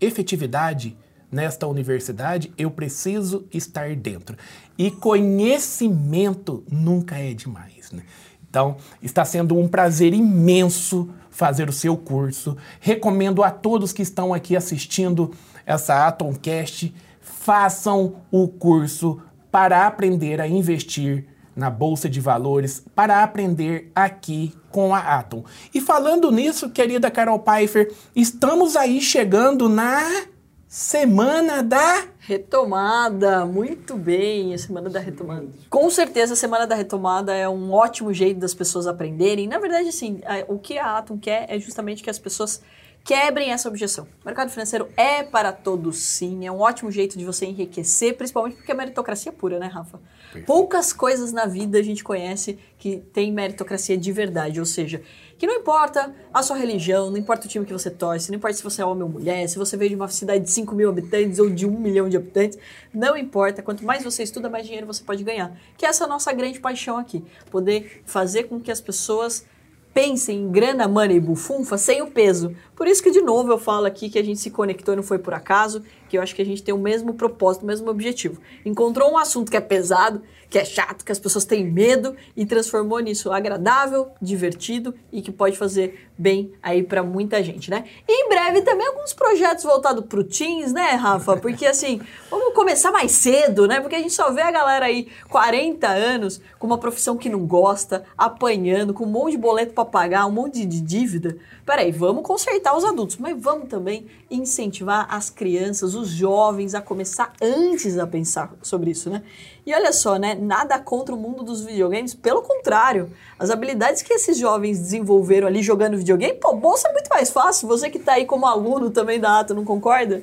[0.00, 0.96] efetividade
[1.30, 4.36] nesta universidade, eu preciso estar dentro.
[4.78, 7.90] E conhecimento nunca é demais.
[7.92, 8.02] Né?
[8.48, 12.56] Então, está sendo um prazer imenso fazer o seu curso.
[12.80, 15.32] Recomendo a todos que estão aqui assistindo
[15.66, 16.92] essa Atomcast
[17.40, 19.18] façam o curso
[19.50, 21.26] para aprender a investir
[21.56, 25.42] na bolsa de valores, para aprender aqui com a Atom.
[25.72, 30.26] E falando nisso, querida Carol Pfeiffer, estamos aí chegando na
[30.68, 35.48] Semana da Retomada, muito bem, a Semana da Retomada.
[35.70, 39.48] Com certeza, a Semana da Retomada é um ótimo jeito das pessoas aprenderem.
[39.48, 42.60] Na verdade, assim, o que a Atom quer é justamente que as pessoas
[43.04, 44.06] Quebrem essa objeção.
[44.22, 48.56] O mercado financeiro é para todos sim, é um ótimo jeito de você enriquecer, principalmente
[48.56, 49.98] porque é meritocracia pura, né, Rafa?
[50.46, 55.02] Poucas coisas na vida a gente conhece que tem meritocracia de verdade, ou seja,
[55.36, 58.56] que não importa a sua religião, não importa o time que você torce, não importa
[58.56, 60.88] se você é homem ou mulher, se você veio de uma cidade de 5 mil
[60.88, 62.58] habitantes ou de 1 milhão de habitantes,
[62.92, 63.62] não importa.
[63.62, 65.58] Quanto mais você estuda, mais dinheiro você pode ganhar.
[65.76, 67.24] Que essa é a nossa grande paixão aqui.
[67.50, 69.46] Poder fazer com que as pessoas
[69.92, 72.54] pensem em grana, money e bufunfa sem o peso.
[72.76, 75.02] Por isso que, de novo, eu falo aqui que a gente se conectou e não
[75.02, 77.88] foi por acaso, que eu acho que a gente tem o mesmo propósito, o mesmo
[77.88, 78.40] objetivo.
[78.66, 82.44] Encontrou um assunto que é pesado, que é chato, que as pessoas têm medo e
[82.44, 87.84] transformou nisso agradável, divertido e que pode fazer bem aí para muita gente, né?
[88.06, 91.36] E em breve também alguns projetos voltados pro Teams, né, Rafa?
[91.36, 93.80] Porque assim, vamos começar mais cedo, né?
[93.80, 97.46] Porque a gente só vê a galera aí 40 anos com uma profissão que não
[97.46, 101.38] gosta, apanhando, com um monte de boleto para pagar, um monte de dívida.
[101.64, 107.32] Peraí, vamos consertar os adultos, mas vamos também incentivar as crianças, os jovens a começar
[107.40, 109.22] antes a pensar sobre isso, né?
[109.66, 110.34] E olha só, né?
[110.34, 113.10] Nada contra o mundo dos videogames, pelo contrário.
[113.38, 117.68] As habilidades que esses jovens desenvolveram ali jogando videogame, pô, bolsa é muito mais fácil.
[117.68, 120.22] Você que está aí como aluno também da ATA, não concorda?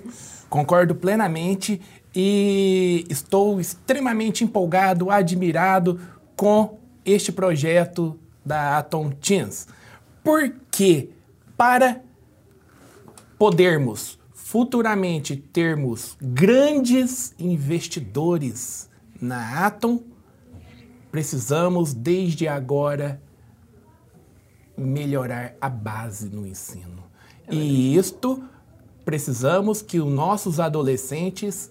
[0.49, 1.81] Concordo plenamente
[2.15, 5.99] e estou extremamente empolgado, admirado
[6.35, 9.67] com este projeto da Atom Teens.
[10.23, 11.09] Porque
[11.55, 12.01] para
[13.37, 14.16] podermos
[14.47, 18.89] futuramente termos grandes investidores
[19.21, 19.99] na Atom,
[21.11, 23.21] precisamos desde agora
[24.77, 27.03] melhorar a base no ensino.
[27.51, 28.41] E isto
[29.03, 31.69] precisamos que os nossos adolescentes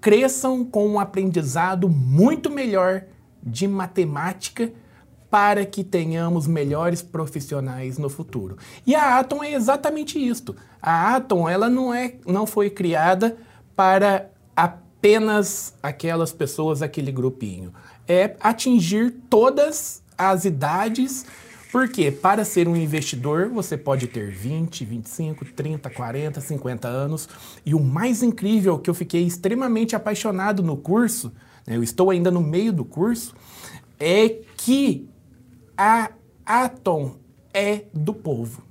[0.00, 3.04] cresçam com um aprendizado muito melhor
[3.40, 4.72] de matemática
[5.30, 8.56] para que tenhamos melhores profissionais no futuro.
[8.86, 10.54] E a Atom é exatamente isto.
[10.80, 13.36] A Atom ela não é não foi criada
[13.74, 17.72] para apenas aquelas pessoas, aquele grupinho.
[18.08, 21.26] É atingir todas as idades,
[21.70, 27.28] porque para ser um investidor você pode ter 20, 25, 30, 40, 50 anos.
[27.64, 31.32] E o mais incrível que eu fiquei extremamente apaixonado no curso,
[31.66, 33.34] né, eu estou ainda no meio do curso,
[33.98, 35.08] é que
[35.76, 36.10] a
[36.44, 37.16] Atom
[37.52, 38.62] é do povo.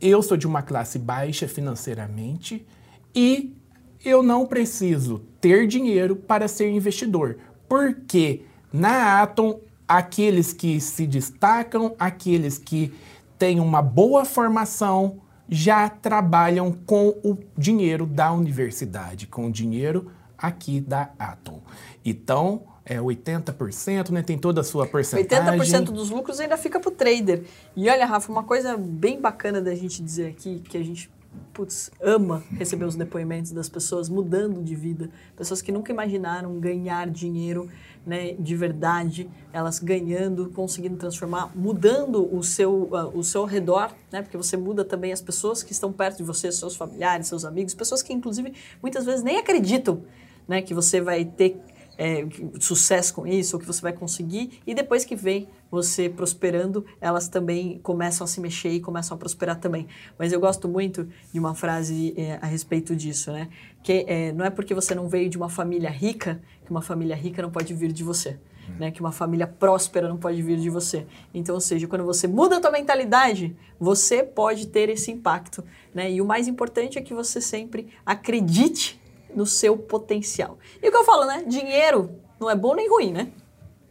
[0.00, 2.66] Eu sou de uma classe baixa financeiramente
[3.14, 3.56] e
[4.04, 7.38] eu não preciso ter dinheiro para ser investidor,
[7.68, 12.92] porque na Atom, aqueles que se destacam, aqueles que
[13.38, 20.80] têm uma boa formação, já trabalham com o dinheiro da universidade, com o dinheiro aqui
[20.80, 21.60] da Atom.
[22.04, 24.22] Então, é 80%, né?
[24.22, 25.58] Tem toda a sua porcentagem.
[25.58, 27.44] 80% dos lucros ainda fica para o trader.
[27.76, 31.10] E olha, Rafa, uma coisa bem bacana da gente dizer aqui, que a gente
[31.52, 37.08] putz, ama receber os depoimentos das pessoas mudando de vida, pessoas que nunca imaginaram ganhar
[37.08, 37.68] dinheiro
[38.06, 44.22] né, de verdade, elas ganhando, conseguindo transformar, mudando o seu, uh, o seu redor, né,
[44.22, 47.74] porque você muda também as pessoas que estão perto de você, seus familiares, seus amigos,
[47.74, 48.52] pessoas que inclusive
[48.82, 50.02] muitas vezes nem acreditam
[50.48, 51.60] né, que você vai ter
[52.02, 52.26] é,
[52.58, 57.28] sucesso com isso, ou que você vai conseguir, e depois que vem você prosperando, elas
[57.28, 59.86] também começam a se mexer e começam a prosperar também.
[60.18, 63.48] Mas eu gosto muito de uma frase é, a respeito disso, né?
[63.84, 67.14] Que é, não é porque você não veio de uma família rica que uma família
[67.14, 68.36] rica não pode vir de você.
[68.78, 71.04] Né, que uma família próspera não pode vir de você.
[71.34, 75.64] Então, ou seja, quando você muda a tua mentalidade, você pode ter esse impacto.
[75.92, 76.12] Né?
[76.12, 79.01] E o mais importante é que você sempre acredite
[79.34, 80.58] no seu potencial.
[80.82, 81.44] E o que eu falo, né?
[81.46, 83.32] Dinheiro não é bom nem ruim, né?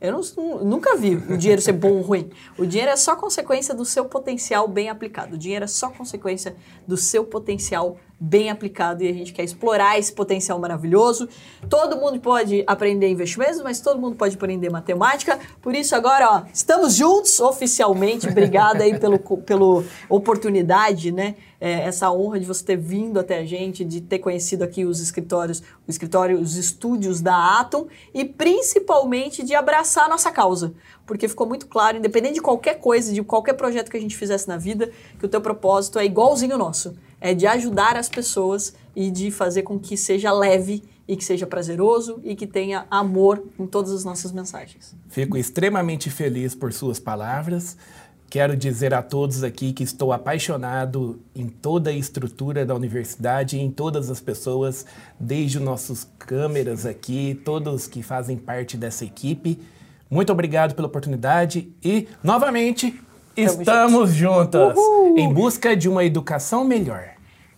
[0.02, 2.32] Eu não, nunca vi o dinheiro ser bom ou ruim.
[2.58, 5.36] O dinheiro é só consequência do seu potencial bem aplicado.
[5.36, 6.56] O dinheiro é só consequência
[6.88, 11.28] do seu potencial bem aplicado e a gente quer explorar esse potencial maravilhoso.
[11.68, 15.40] Todo mundo pode aprender investimentos, mas todo mundo pode aprender matemática.
[15.60, 18.28] Por isso agora, ó, estamos juntos oficialmente.
[18.30, 21.36] Obrigada aí pelo, pelo oportunidade, né?
[21.60, 25.00] É, essa honra de você ter vindo até a gente, de ter conhecido aqui os
[25.00, 30.74] escritórios, o escritório, os estúdios da Atom e principalmente de abraçar a nossa causa
[31.06, 34.48] porque ficou muito claro, independente de qualquer coisa, de qualquer projeto que a gente fizesse
[34.48, 38.74] na vida, que o teu propósito é igualzinho ao nosso é de ajudar as pessoas
[38.96, 43.44] e de fazer com que seja leve e que seja prazeroso e que tenha amor
[43.60, 44.96] em todas as nossas mensagens.
[45.08, 47.78] Fico extremamente feliz por suas palavras.
[48.30, 53.70] Quero dizer a todos aqui que estou apaixonado em toda a estrutura da universidade em
[53.70, 54.86] todas as pessoas,
[55.20, 59.60] desde os nossos câmeras aqui, todos que fazem parte dessa equipe.
[60.10, 62.98] Muito obrigado pela oportunidade e, novamente,
[63.36, 65.18] Estamos juntas Uhul.
[65.18, 67.12] em busca de uma educação melhor.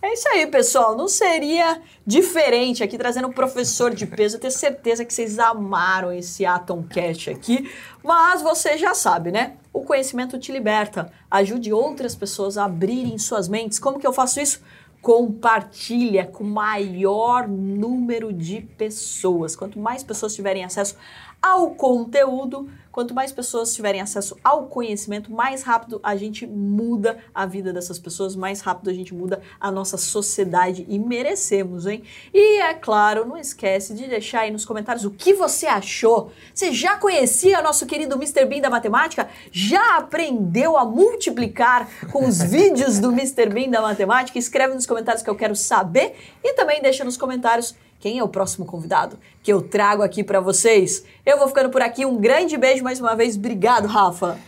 [0.04, 0.94] É isso aí, pessoal.
[0.94, 4.36] Não seria diferente aqui trazendo um professor de peso.
[4.36, 7.70] Eu tenho certeza que vocês amaram esse Atomcast aqui.
[8.02, 9.54] Mas você já sabe, né?
[9.72, 11.10] O conhecimento te liberta.
[11.30, 13.78] Ajude outras pessoas a abrirem suas mentes.
[13.78, 14.60] Como que eu faço isso?
[15.00, 19.56] Compartilha com o maior número de pessoas.
[19.56, 20.96] Quanto mais pessoas tiverem acesso
[21.44, 27.44] ao conteúdo, Quanto mais pessoas tiverem acesso ao conhecimento, mais rápido a gente muda a
[27.44, 32.04] vida dessas pessoas, mais rápido a gente muda a nossa sociedade e merecemos, hein?
[32.32, 36.30] E é claro, não esquece de deixar aí nos comentários o que você achou.
[36.54, 38.44] Você já conhecia o nosso querido Mr.
[38.44, 39.28] Bean da matemática?
[39.50, 43.48] Já aprendeu a multiplicar com os vídeos do Mr.
[43.48, 44.38] Bean da matemática?
[44.38, 46.14] Escreve nos comentários que eu quero saber
[46.44, 47.74] e também deixa nos comentários
[48.04, 51.06] quem é o próximo convidado que eu trago aqui para vocês.
[51.24, 52.04] Eu vou ficando por aqui.
[52.04, 53.34] Um grande beijo mais uma vez.
[53.34, 54.38] Obrigado, Rafa.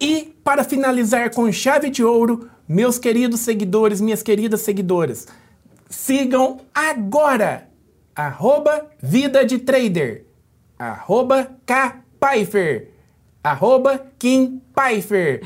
[0.00, 5.28] E para finalizar com chave de ouro, meus queridos seguidores, minhas queridas seguidoras,
[5.90, 7.68] sigam agora
[8.16, 10.24] arroba Vida de Trader,
[10.78, 12.00] arroba K.
[12.18, 12.92] Pfeiffer,
[13.44, 15.42] arroba Kim Pfeiffer.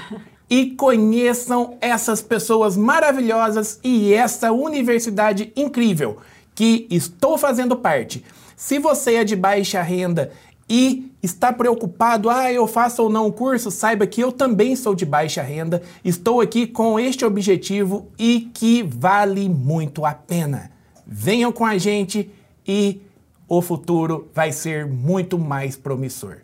[0.49, 6.19] E conheçam essas pessoas maravilhosas e essa universidade incrível
[6.57, 8.25] que estou fazendo parte.
[8.57, 10.33] Se você é de baixa renda
[10.69, 14.95] e está preocupado, ah, eu faço ou não o curso, saiba que eu também sou
[14.95, 20.73] de baixa renda, estou aqui com este objetivo e que vale muito a pena.
[21.07, 22.31] Venham com a gente
[22.67, 23.01] e
[23.47, 26.39] o futuro vai ser muito mais promissor.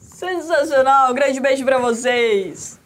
[0.00, 1.12] Sensacional!
[1.12, 2.83] Grande beijo para vocês!